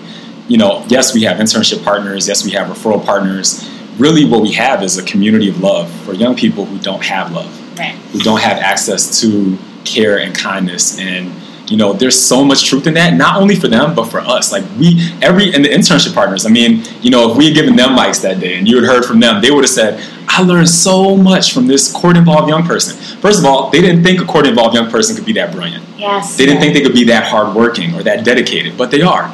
[0.47, 3.69] You know, yes, we have internship partners, yes, we have referral partners.
[3.97, 7.31] Really what we have is a community of love for young people who don't have
[7.31, 7.95] love Right.
[8.11, 11.31] who don't have access to care and kindness and
[11.67, 14.51] you know there's so much truth in that not only for them but for us
[14.51, 17.75] like we every and the internship partners i mean you know if we had given
[17.75, 20.41] them mics that day and you had heard from them they would have said i
[20.41, 24.19] learned so much from this court involved young person first of all they didn't think
[24.19, 26.35] a court involved young person could be that brilliant Yes.
[26.35, 29.33] they didn't think they could be that hardworking or that dedicated, but they are.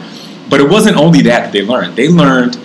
[0.50, 1.96] But it wasn't only that that they learned.
[1.96, 2.60] They learned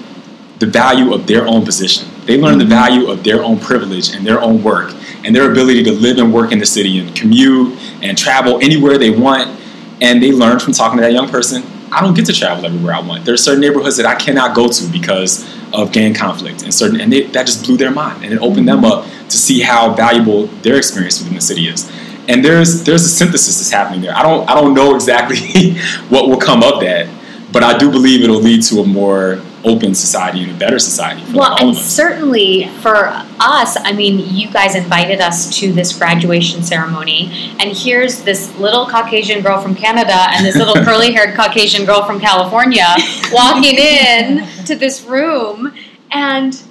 [0.59, 2.09] the value of their own position.
[2.27, 2.85] They learned the mm-hmm.
[2.85, 4.95] value of their own privilege and their own work
[5.25, 8.99] and their ability to live and work in the city and commute and travel anywhere
[8.99, 9.61] they want.
[10.01, 12.95] And they learned from talking to that young person, I don't get to travel everywhere
[12.95, 13.25] I want.
[13.25, 17.01] There are certain neighborhoods that I cannot go to because of gang conflict and certain,
[17.01, 19.95] and they, that just blew their mind and it opened them up to see how
[19.95, 21.91] valuable their experience within the city is.
[22.27, 24.17] And there's there's a synthesis that's happening there.
[24.17, 25.75] I don't I don't know exactly
[26.09, 27.09] what will come of that,
[27.53, 31.23] but I do believe it'll lead to a more open society and a better society.
[31.33, 33.09] well, and certainly for
[33.41, 38.87] us, I mean, you guys invited us to this graduation ceremony, and here's this little
[38.87, 42.87] Caucasian girl from Canada and this little curly haired Caucasian girl from California
[43.33, 45.75] walking in to this room,
[46.11, 46.63] and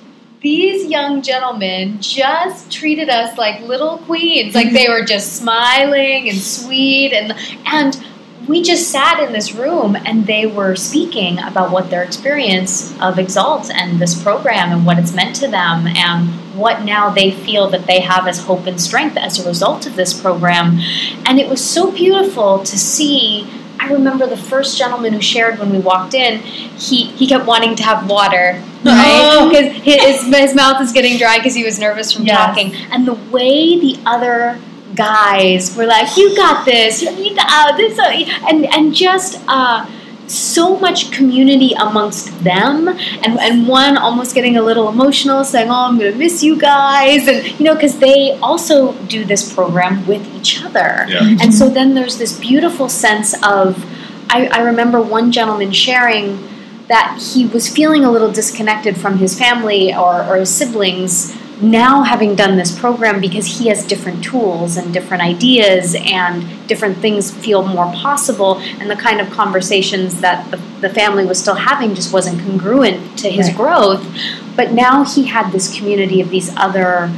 [0.41, 6.38] these young gentlemen just treated us like little queens like they were just smiling and
[6.38, 7.34] sweet and
[7.65, 8.06] and
[8.47, 13.17] we just sat in this room and they were speaking about what their experience of
[13.17, 17.69] Exalt and this program and what it's meant to them and what now they feel
[17.69, 20.79] that they have as hope and strength as a result of this program.
[21.25, 23.49] And it was so beautiful to see.
[23.79, 27.75] I remember the first gentleman who shared when we walked in, he, he kept wanting
[27.77, 29.49] to have water, oh.
[29.49, 29.49] right?
[29.49, 29.82] Because oh.
[29.82, 32.38] his, his mouth is getting dry because he was nervous from yes.
[32.38, 32.75] talking.
[32.91, 34.60] And the way the other
[34.95, 37.01] guys were like, "You got this.
[37.01, 39.41] You got uh, this," uh, and and just.
[39.47, 39.89] Uh,
[40.25, 45.73] so much community amongst them and, and one almost getting a little emotional saying oh
[45.73, 50.25] i'm gonna miss you guys and you know because they also do this program with
[50.34, 51.38] each other yeah.
[51.41, 53.86] and so then there's this beautiful sense of
[54.29, 56.39] I, I remember one gentleman sharing
[56.88, 62.04] that he was feeling a little disconnected from his family or, or his siblings now
[62.04, 67.32] having done this program because he has different tools and different ideas and different things
[67.32, 71.94] feel more possible and the kind of conversations that the, the family was still having
[71.94, 73.58] just wasn't congruent to his right.
[73.58, 74.18] growth
[74.56, 77.12] but now he had this community of these other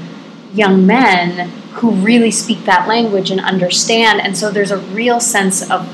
[0.53, 5.69] young men who really speak that language and understand and so there's a real sense
[5.69, 5.87] of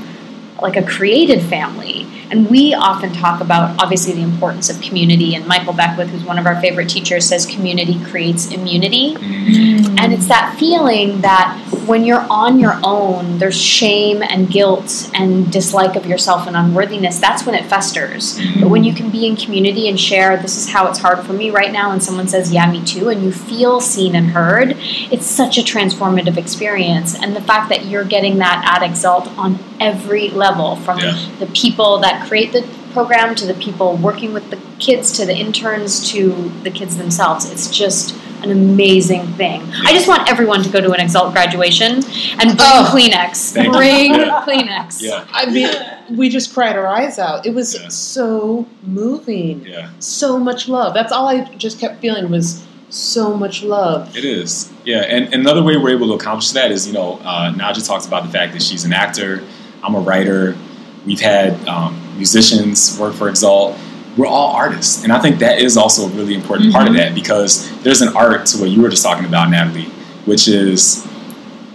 [0.62, 5.36] like a created family and we often talk about, obviously, the importance of community.
[5.36, 9.16] And Michael Beckwith, who's one of our favorite teachers, says community creates immunity.
[9.16, 10.00] Mm.
[10.00, 15.52] And it's that feeling that when you're on your own, there's shame and guilt and
[15.52, 17.20] dislike of yourself and unworthiness.
[17.20, 18.40] That's when it festers.
[18.40, 18.62] Mm.
[18.62, 21.34] But when you can be in community and share, this is how it's hard for
[21.34, 24.78] me right now, and someone says, yeah, me too, and you feel seen and heard,
[25.12, 27.16] it's such a transformative experience.
[27.22, 31.30] And the fact that you're getting that at Exalt on every level from yeah.
[31.40, 32.62] the people that create the
[32.94, 37.50] program to the people working with the kids to the interns to the kids themselves.
[37.50, 39.62] It's just an amazing thing.
[39.86, 43.54] I just want everyone to go to an Exalt graduation and bring oh, Kleenex.
[43.54, 44.44] Bring yeah.
[44.46, 45.02] Kleenex.
[45.02, 45.28] Yeah.
[45.32, 47.46] I mean, we just cried our eyes out.
[47.46, 47.88] It was yeah.
[47.90, 49.66] so moving.
[49.66, 49.92] Yeah.
[50.00, 50.94] So much love.
[50.94, 54.18] That's all I just kept feeling was so much love.
[54.18, 54.72] It is.
[54.86, 55.02] Yeah.
[55.02, 58.08] And, and another way we're able to accomplish that is, you know, uh, Naja talks
[58.08, 59.44] about the fact that she's an actor.
[59.84, 60.58] I'm a writer.
[61.06, 63.78] We've had um, musicians work for Exalt.
[64.18, 66.76] We're all artists, and I think that is also a really important mm-hmm.
[66.76, 67.14] part of mm-hmm.
[67.14, 69.86] that because there's an art to what you were just talking about, Natalie,
[70.26, 71.08] which is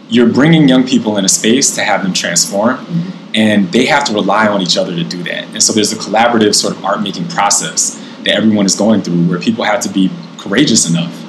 [0.08, 3.32] you're bringing young people in a space to have them transform, mm-hmm.
[3.34, 5.44] and they have to rely on each other to do that.
[5.44, 9.26] And so there's a collaborative sort of art making process that everyone is going through
[9.28, 11.22] where people have to be courageous enough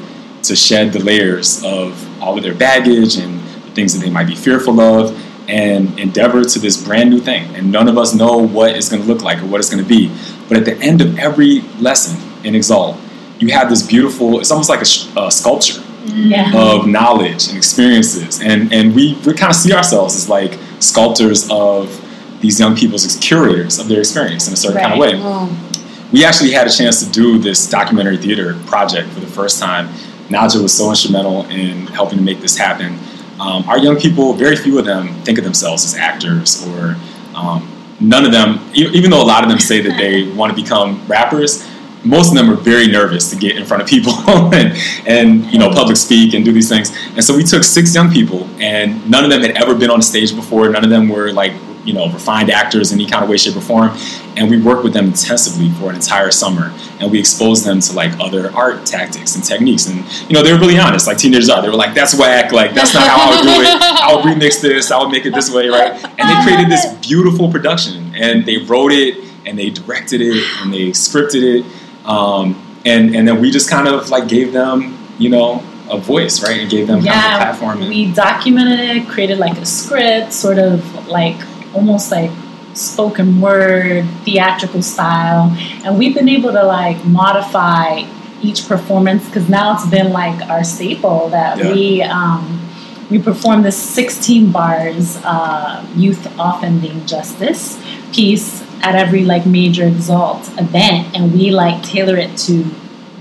[0.43, 4.27] to shed the layers of all of their baggage and the things that they might
[4.27, 7.55] be fearful of and endeavor to this brand new thing.
[7.55, 9.83] And none of us know what it's going to look like or what it's going
[9.83, 10.13] to be.
[10.47, 12.97] But at the end of every lesson in Exalt,
[13.39, 16.29] you have this beautiful, it's almost like a, a sculpture mm.
[16.29, 16.51] yeah.
[16.55, 18.41] of knowledge and experiences.
[18.41, 22.03] And, and we, we kind of see ourselves as like sculptors of
[22.41, 24.85] these young people's curators of their experience in a certain right.
[24.85, 25.67] kind of way.
[26.11, 29.89] We actually had a chance to do this documentary theater project for the first time.
[30.29, 32.97] Naja was so instrumental in helping to make this happen.
[33.39, 36.95] Um, our young people, very few of them think of themselves as actors or
[37.35, 40.61] um, none of them, even though a lot of them say that they want to
[40.61, 41.67] become rappers,
[42.03, 44.13] most of them are very nervous to get in front of people
[44.53, 46.95] and, and you know public speak and do these things.
[47.15, 49.99] And so we took six young people, and none of them had ever been on
[49.99, 50.69] a stage before.
[50.69, 51.53] None of them were like
[51.87, 53.97] you know refined actors in any kind of way, shape, or form.
[54.35, 57.93] And we worked with them intensively for an entire summer, and we exposed them to
[57.93, 59.87] like other art tactics and techniques.
[59.87, 61.61] And you know they were really honest, like teenagers are.
[61.61, 62.51] They were like, "That's whack.
[62.51, 63.81] Like that's not how I would do it.
[63.81, 64.91] I would remix this.
[64.91, 68.57] I would make it this way, right?" And they created this beautiful production, and they
[68.57, 71.65] wrote it, and they directed it, and they scripted it.
[72.05, 76.43] Um, and and then we just kind of like gave them, you know, a voice,
[76.43, 76.59] right?
[76.59, 77.89] And gave them yeah, kind of a platform.
[77.89, 81.37] we documented it, created like a script, sort of like
[81.77, 82.31] almost like
[82.73, 85.55] spoken word, theatrical style,
[85.85, 88.03] and we've been able to like modify
[88.41, 91.71] each performance because now it's been like our staple that yeah.
[91.71, 92.67] we um,
[93.09, 97.81] we perform this 16 bars uh, youth offending justice
[98.13, 101.15] piece at every like major exalt event.
[101.15, 102.65] And we like tailor it to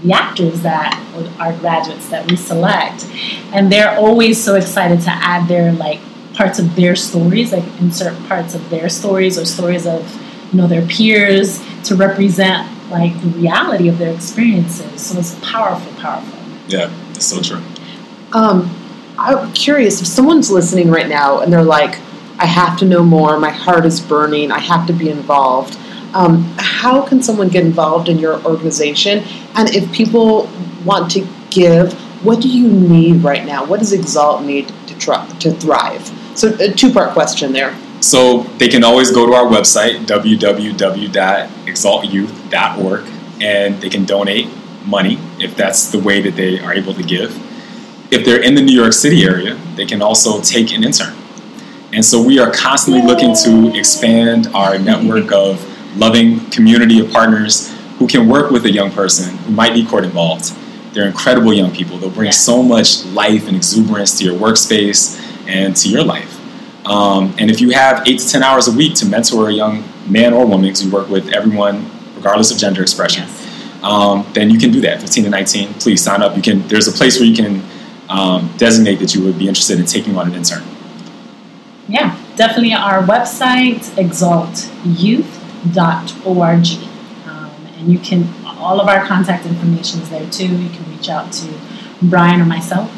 [0.03, 1.01] the actors that
[1.39, 3.07] are graduates that we select.
[3.53, 6.01] And they're always so excited to add their like
[6.37, 10.03] parts of their stories like insert parts of their stories or stories of
[10.53, 15.93] you know their peers to represent like the reality of their experiences so it's powerful
[16.01, 17.63] powerful yeah it's so true
[18.33, 18.71] um,
[19.19, 21.99] i'm curious if someone's listening right now and they're like
[22.39, 25.79] i have to know more my heart is burning i have to be involved
[26.17, 29.23] um, how can someone get involved in your organization?
[29.55, 30.49] And if people
[30.83, 31.93] want to give,
[32.25, 33.67] what do you need right now?
[33.67, 36.11] What does Exalt need to try, to thrive?
[36.37, 37.77] So a two part question there.
[38.01, 43.07] So they can always go to our website www.exaltyouth.org
[43.41, 44.49] and they can donate
[44.85, 47.35] money if that's the way that they are able to give.
[48.13, 51.17] If they're in the New York City area, they can also take an intern.
[51.93, 55.65] And so we are constantly looking to expand our network of
[55.97, 60.05] loving community of partners who can work with a young person who might be court
[60.05, 60.53] involved.
[60.93, 61.97] They're incredible young people.
[61.97, 65.19] They'll bring so much life and exuberance to your workspace
[65.49, 66.33] and to your life.
[66.87, 69.85] Um, and if you have eight to 10 hours a week to mentor a young
[70.09, 73.83] man or woman, because you work with everyone, regardless of gender expression, yes.
[73.83, 75.01] um, then you can do that.
[75.01, 76.37] 15 to 19, please sign up.
[76.37, 76.67] You can.
[76.69, 77.63] There's a place where you can
[78.09, 80.63] um, designate that you would be interested in taking on an intern.
[81.89, 85.43] Yeah, definitely our website, Exalt Youth
[86.25, 86.67] org,
[87.27, 90.47] um, and you can all of our contact information is there too.
[90.47, 91.59] You can reach out to
[92.03, 92.91] Brian or myself,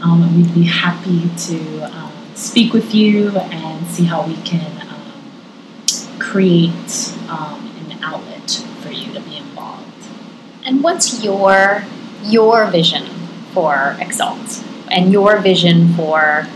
[0.00, 6.18] um, we'd be happy to um, speak with you and see how we can um,
[6.18, 9.84] create um, an outlet for you to be involved.
[10.64, 11.84] And what's your
[12.22, 13.06] your vision
[13.52, 16.46] for Exalt and your vision for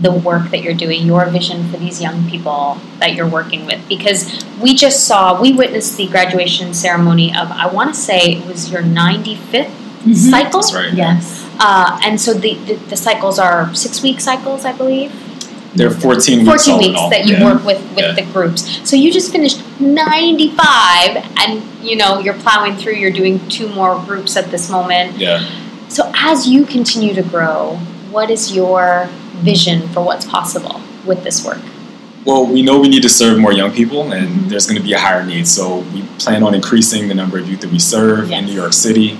[0.00, 3.86] the work that you're doing, your vision for these young people that you're working with.
[3.88, 8.46] Because we just saw, we witnessed the graduation ceremony of, I want to say it
[8.46, 10.12] was your 95th mm-hmm.
[10.14, 10.60] cycle.
[10.60, 10.94] That's right.
[10.94, 11.39] Yes.
[11.60, 15.12] Uh, and so the, the, the, cycles are six week cycles, I believe.
[15.74, 16.64] They're 14 weeks.
[16.66, 17.44] 14 weeks that you yeah.
[17.44, 18.12] work with, with yeah.
[18.12, 18.88] the groups.
[18.88, 20.58] So you just finished 95
[21.38, 25.18] and, you know, you're plowing through, you're doing two more groups at this moment.
[25.18, 25.46] Yeah.
[25.88, 27.76] So as you continue to grow,
[28.10, 29.08] what is your
[29.42, 31.60] vision for what's possible with this work?
[32.24, 34.48] Well, we know we need to serve more young people, and mm-hmm.
[34.48, 35.48] there's going to be a higher need.
[35.48, 38.40] So we plan on increasing the number of youth that we serve yes.
[38.40, 39.18] in New York City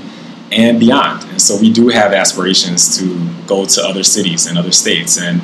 [0.52, 1.29] and beyond.
[1.42, 5.40] So we do have aspirations to go to other cities and other states, and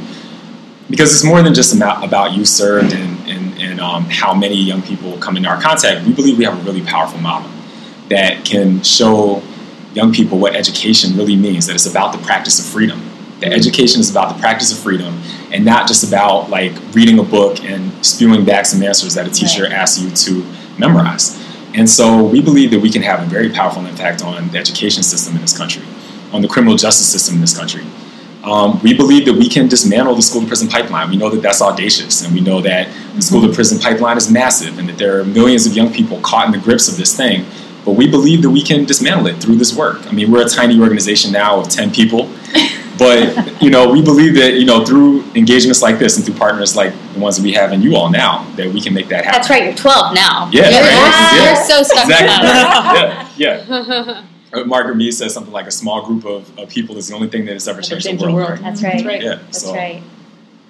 [0.88, 4.54] because it's more than just about, about youth served and, and, and um, how many
[4.54, 7.50] young people come into our contact, we believe we have a really powerful model
[8.08, 9.42] that can show
[9.94, 11.66] young people what education really means.
[11.66, 13.02] That it's about the practice of freedom
[13.40, 15.20] that education is about the practice of freedom
[15.52, 19.30] and not just about like reading a book and spewing back some answers that a
[19.30, 19.72] teacher right.
[19.72, 20.46] asks you to
[20.78, 21.36] memorize.
[21.74, 25.02] And so we believe that we can have a very powerful impact on the education
[25.02, 25.84] system in this country,
[26.32, 27.84] on the criminal justice system in this country.
[28.44, 31.10] Um, we believe that we can dismantle the school to prison pipeline.
[31.10, 34.30] We know that that's audacious, and we know that the school to prison pipeline is
[34.30, 37.16] massive, and that there are millions of young people caught in the grips of this
[37.16, 37.44] thing.
[37.84, 40.06] But we believe that we can dismantle it through this work.
[40.06, 42.30] I mean, we're a tiny organization now of 10 people.
[42.98, 46.76] but you know, we believe that you know through engagements like this and through partners
[46.76, 49.24] like the ones that we have in you all now, that we can make that
[49.24, 49.38] happen.
[49.38, 49.64] That's right.
[49.64, 50.50] You're 12 now.
[50.52, 51.32] Yeah, you're, right.
[51.34, 51.44] yeah.
[51.44, 52.04] you're so stuck.
[52.04, 53.38] Exactly.
[53.44, 54.24] yeah, yeah.
[54.52, 57.28] Uh, Margaret Mead says something like a small group of, of people is the only
[57.28, 58.34] thing that has ever changed, the world.
[58.34, 58.50] world.
[58.50, 58.62] Right?
[58.62, 58.92] That's right.
[58.92, 59.22] That's right.
[59.22, 59.34] Yeah.
[59.34, 59.74] That's so.
[59.74, 60.02] right.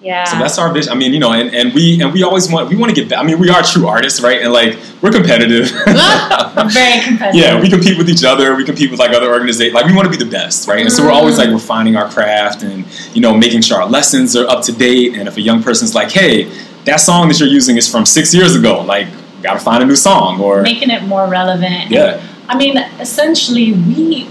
[0.06, 0.22] Yeah.
[0.22, 0.92] So that's our vision.
[0.92, 3.10] I mean, you know, and, and we and we always want we want to get
[3.10, 3.18] back.
[3.18, 4.40] I mean, we are true artists, right?
[4.40, 5.68] And like we're competitive.
[6.72, 7.34] Very competitive.
[7.34, 8.54] yeah, we compete with each other.
[8.54, 9.74] We compete with like other organizations.
[9.74, 10.80] Like we want to be the best, right?
[10.80, 14.36] And so we're always like refining our craft and you know making sure our lessons
[14.36, 15.16] are up to date.
[15.16, 16.44] And if a young person's like, hey,
[16.84, 19.08] that song that you're using is from six years ago, like
[19.42, 21.90] got to find a new song or making it more relevant.
[21.90, 22.24] Yeah.
[22.48, 24.28] I mean, essentially, we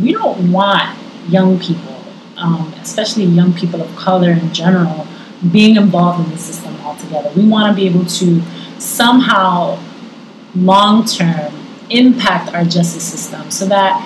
[0.00, 0.96] we don't want
[1.28, 1.96] young people
[2.36, 5.05] um, especially young people of color in general,
[5.52, 7.30] being involved in the system altogether.
[7.36, 8.42] We want to be able to
[8.78, 9.78] somehow,
[10.54, 11.52] long term,
[11.90, 14.02] impact our justice system so that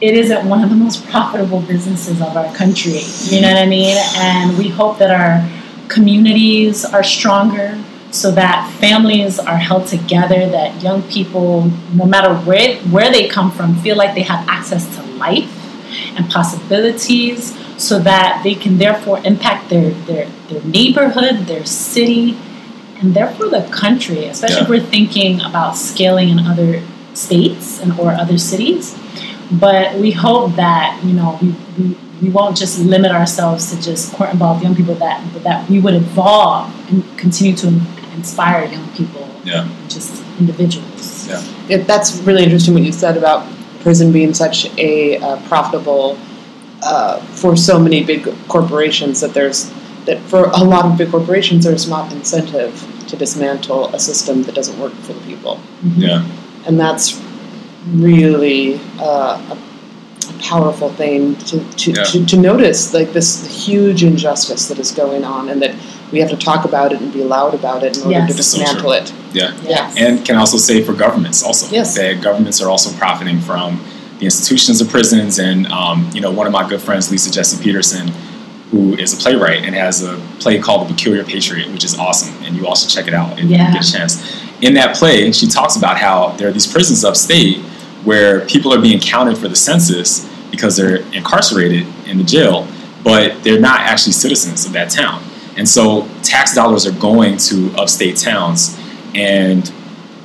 [0.00, 3.00] it isn't one of the most profitable businesses of our country.
[3.24, 3.96] You know what I mean?
[4.16, 5.48] And we hope that our
[5.88, 12.76] communities are stronger so that families are held together, that young people, no matter where,
[12.84, 15.54] where they come from, feel like they have access to life
[16.16, 22.36] and possibilities so that they can therefore impact their, their, their neighborhood, their city,
[23.00, 24.62] and therefore the country, especially yeah.
[24.64, 26.82] if we're thinking about scaling in other
[27.14, 28.98] states and or other cities.
[29.52, 34.12] But we hope that you know we, we, we won't just limit ourselves to just
[34.12, 34.94] court involved young people.
[34.96, 37.68] That that we would evolve and continue to
[38.14, 39.68] inspire young people, yeah.
[39.88, 41.28] just individuals.
[41.28, 41.42] Yeah.
[41.68, 43.48] It, that's really interesting what you said about
[43.80, 46.18] prison being such a uh, profitable
[46.88, 49.70] uh, for so many big corporations that there's
[50.06, 52.72] that for a lot of big corporations there's not incentive
[53.08, 55.56] to dismantle a system that doesn't work for the people.
[55.56, 56.00] Mm-hmm.
[56.00, 56.26] Yeah,
[56.66, 57.22] and that's
[57.92, 62.04] really uh, a, a, powerful thing to to, yeah.
[62.04, 63.28] to to notice, like this
[63.66, 65.74] huge injustice that is going on, and that
[66.10, 68.30] we have to talk about it and be loud about it in order yes.
[68.30, 69.12] to dismantle so it.
[69.34, 69.54] Yeah.
[69.62, 69.94] Yes.
[69.98, 71.94] And can also say for governments also yes.
[71.96, 73.84] that governments are also profiting from
[74.18, 75.38] the institutions of prisons.
[75.38, 78.08] And um, you know, one of my good friends, Liza Jessie Peterson,
[78.70, 82.34] who is a playwright and has a play called The Peculiar Patriot, which is awesome.
[82.44, 83.68] And you also check it out if yeah.
[83.68, 84.44] you get a chance.
[84.60, 87.58] In that play, she talks about how there are these prisons upstate
[88.04, 92.66] where people are being counted for the census because they're incarcerated in the jail,
[93.04, 95.22] but they're not actually citizens of that town.
[95.56, 98.78] And so tax dollars are going to upstate towns,
[99.14, 99.72] and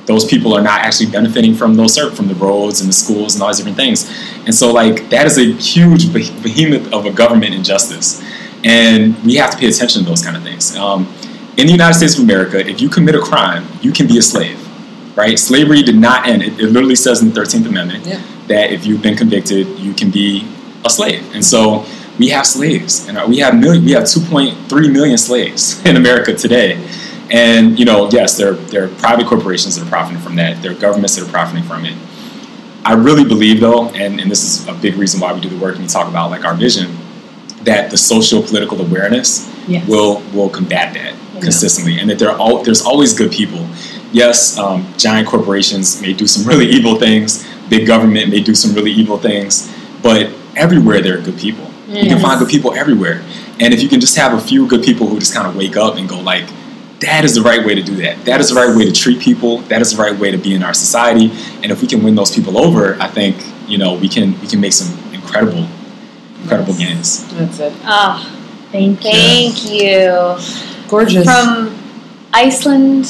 [0.06, 3.42] those people are not actually benefiting from those from the roads and the schools and
[3.42, 4.10] all these different things.
[4.44, 8.22] And so like that is a huge behemoth of a government injustice,
[8.64, 10.76] and we have to pay attention to those kind of things.
[10.76, 11.12] Um,
[11.56, 14.22] in the United States of America, if you commit a crime, you can be a
[14.22, 14.58] slave,
[15.16, 15.38] right?
[15.38, 16.42] Slavery did not end.
[16.42, 18.22] It, it literally says in the Thirteenth Amendment yeah.
[18.48, 20.46] that if you've been convicted, you can be
[20.84, 21.34] a slave.
[21.34, 21.86] And so
[22.18, 26.76] we have slaves, and we have million, we have 2.3 million slaves in America today.
[27.34, 30.62] And you know, yes, there there are private corporations that are profiting from that.
[30.62, 31.96] There are governments that are profiting from it.
[32.84, 35.58] I really believe, though, and, and this is a big reason why we do the
[35.58, 36.96] work and we talk about like our vision,
[37.64, 39.82] that the social political awareness yes.
[39.88, 41.40] will will combat that yeah.
[41.40, 43.66] consistently, and that there are all, there's always good people.
[44.12, 47.44] Yes, um, giant corporations may do some really evil things.
[47.68, 51.68] Big government may do some really evil things, but everywhere there are good people.
[51.88, 52.04] Yes.
[52.04, 53.24] You can find good people everywhere.
[53.58, 55.76] And if you can just have a few good people who just kind of wake
[55.76, 56.44] up and go like,
[57.04, 58.24] that is the right way to do that.
[58.24, 59.58] That is the right way to treat people.
[59.68, 61.30] That is the right way to be in our society.
[61.62, 63.36] And if we can win those people over, I think
[63.68, 65.66] you know we can we can make some incredible,
[66.42, 67.26] incredible gains.
[67.34, 67.72] That's it.
[67.84, 69.10] Oh, thank you.
[69.10, 70.88] thank you.
[70.88, 71.24] Gorgeous.
[71.24, 71.78] From
[72.32, 73.04] Iceland,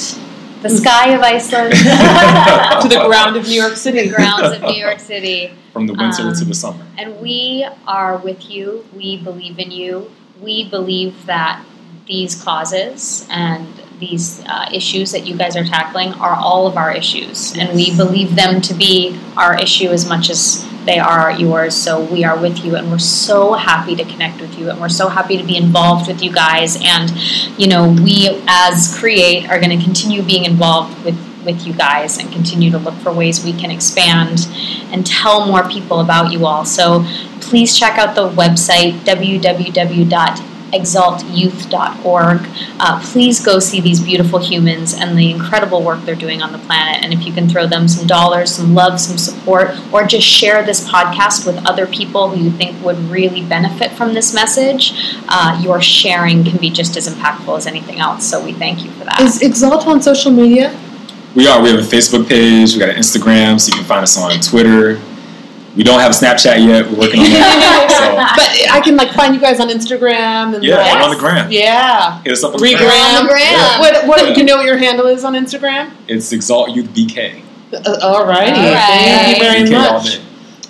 [0.63, 1.73] the sky of Iceland,
[2.83, 4.09] to the ground of New York City.
[4.09, 5.53] The grounds of New York City.
[5.73, 6.87] From the winter um, to the summer.
[6.99, 8.85] And we are with you.
[8.95, 10.11] We believe in you.
[10.41, 11.65] We believe that
[12.07, 13.67] these causes and
[13.99, 17.97] these uh, issues that you guys are tackling are all of our issues, and we
[17.97, 21.75] believe them to be our issue as much as they are yours.
[21.75, 24.89] So we are with you, and we're so happy to connect with you, and we're
[24.89, 26.77] so happy to be involved with you guys.
[26.83, 27.11] And
[27.59, 32.17] you know, we as Create are going to continue being involved with with you guys
[32.17, 34.49] and continue to look for ways we can expand
[34.91, 36.65] and tell more people about you all.
[36.65, 37.05] So
[37.43, 42.41] please check out the website www exaltyouth.org.
[42.81, 46.59] Uh, please go see these beautiful humans and the incredible work they're doing on the
[46.59, 47.03] planet.
[47.03, 50.65] And if you can throw them some dollars, some love, some support, or just share
[50.65, 54.93] this podcast with other people who you think would really benefit from this message,
[55.29, 58.29] uh, your sharing can be just as impactful as anything else.
[58.29, 59.21] So we thank you for that.
[59.21, 60.79] Is Exalt on social media?
[61.35, 61.61] We are.
[61.61, 62.75] We have a Facebook page.
[62.75, 65.01] We got an Instagram, so you can find us on Twitter,
[65.77, 66.87] we don't have a Snapchat yet.
[66.87, 67.89] We're working on that.
[67.99, 68.15] so.
[68.15, 71.51] But I can like find you guys on Instagram and yeah, like, on the gram.
[71.51, 73.17] Yeah, hit us up on the gram.
[73.17, 73.41] On the gram.
[73.41, 73.81] Yeah.
[73.81, 75.93] What, what do you know what your handle is on Instagram?
[76.09, 77.43] It's Exalt Youth BK.
[77.73, 78.53] Uh, all righty.
[78.53, 80.21] Thank you very BK much.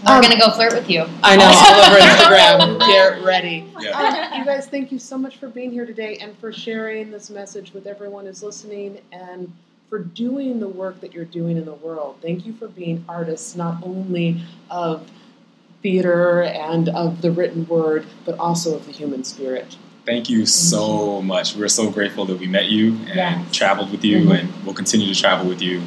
[0.06, 1.06] We're um, gonna go flirt with you.
[1.22, 2.78] I know all over Instagram.
[2.80, 3.66] Get ready.
[3.80, 3.90] Yeah.
[3.90, 7.30] Um, you guys, thank you so much for being here today and for sharing this
[7.30, 9.50] message with everyone who's listening and
[9.88, 12.16] for doing the work that you're doing in the world.
[12.20, 15.10] Thank you for being artists, not only of
[15.82, 19.76] theater and of the written word, but also of the human spirit.
[20.06, 21.56] Thank you so much.
[21.56, 23.56] We're so grateful that we met you and yes.
[23.56, 24.32] traveled with you, mm-hmm.
[24.32, 25.82] and we'll continue to travel with you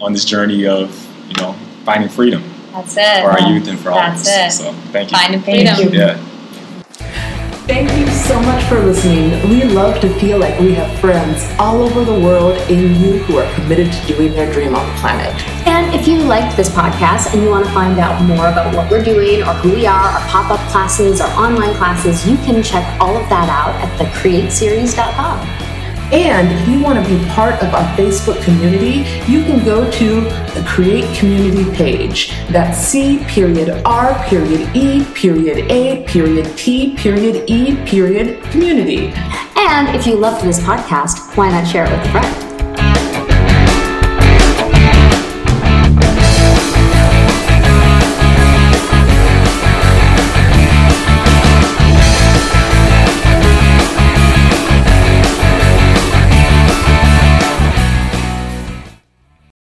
[0.00, 0.90] on this journey of,
[1.28, 1.54] you know,
[1.84, 2.42] finding freedom.
[2.72, 3.22] That's it.
[3.22, 4.28] For our youth and for all of us.
[4.28, 4.52] It.
[4.52, 5.18] So thank you.
[5.18, 5.76] Finding freedom.
[5.76, 5.98] Thank you.
[5.98, 7.30] Yeah.
[7.66, 9.48] Thank you so much for listening.
[9.48, 13.38] We love to feel like we have friends all over the world in you who
[13.38, 15.32] are committed to doing their dream on the planet.
[15.66, 18.90] And if you liked this podcast and you want to find out more about what
[18.90, 22.62] we're doing or who we are, our pop up classes, our online classes, you can
[22.62, 25.53] check all of that out at thecreateseries.com.
[26.14, 28.98] And if you want to be part of our Facebook community,
[29.28, 32.30] you can go to the Create Community page.
[32.50, 39.12] That's C period R period E period A period T period E period community.
[39.56, 42.53] And if you loved this podcast, why not share it with a friend?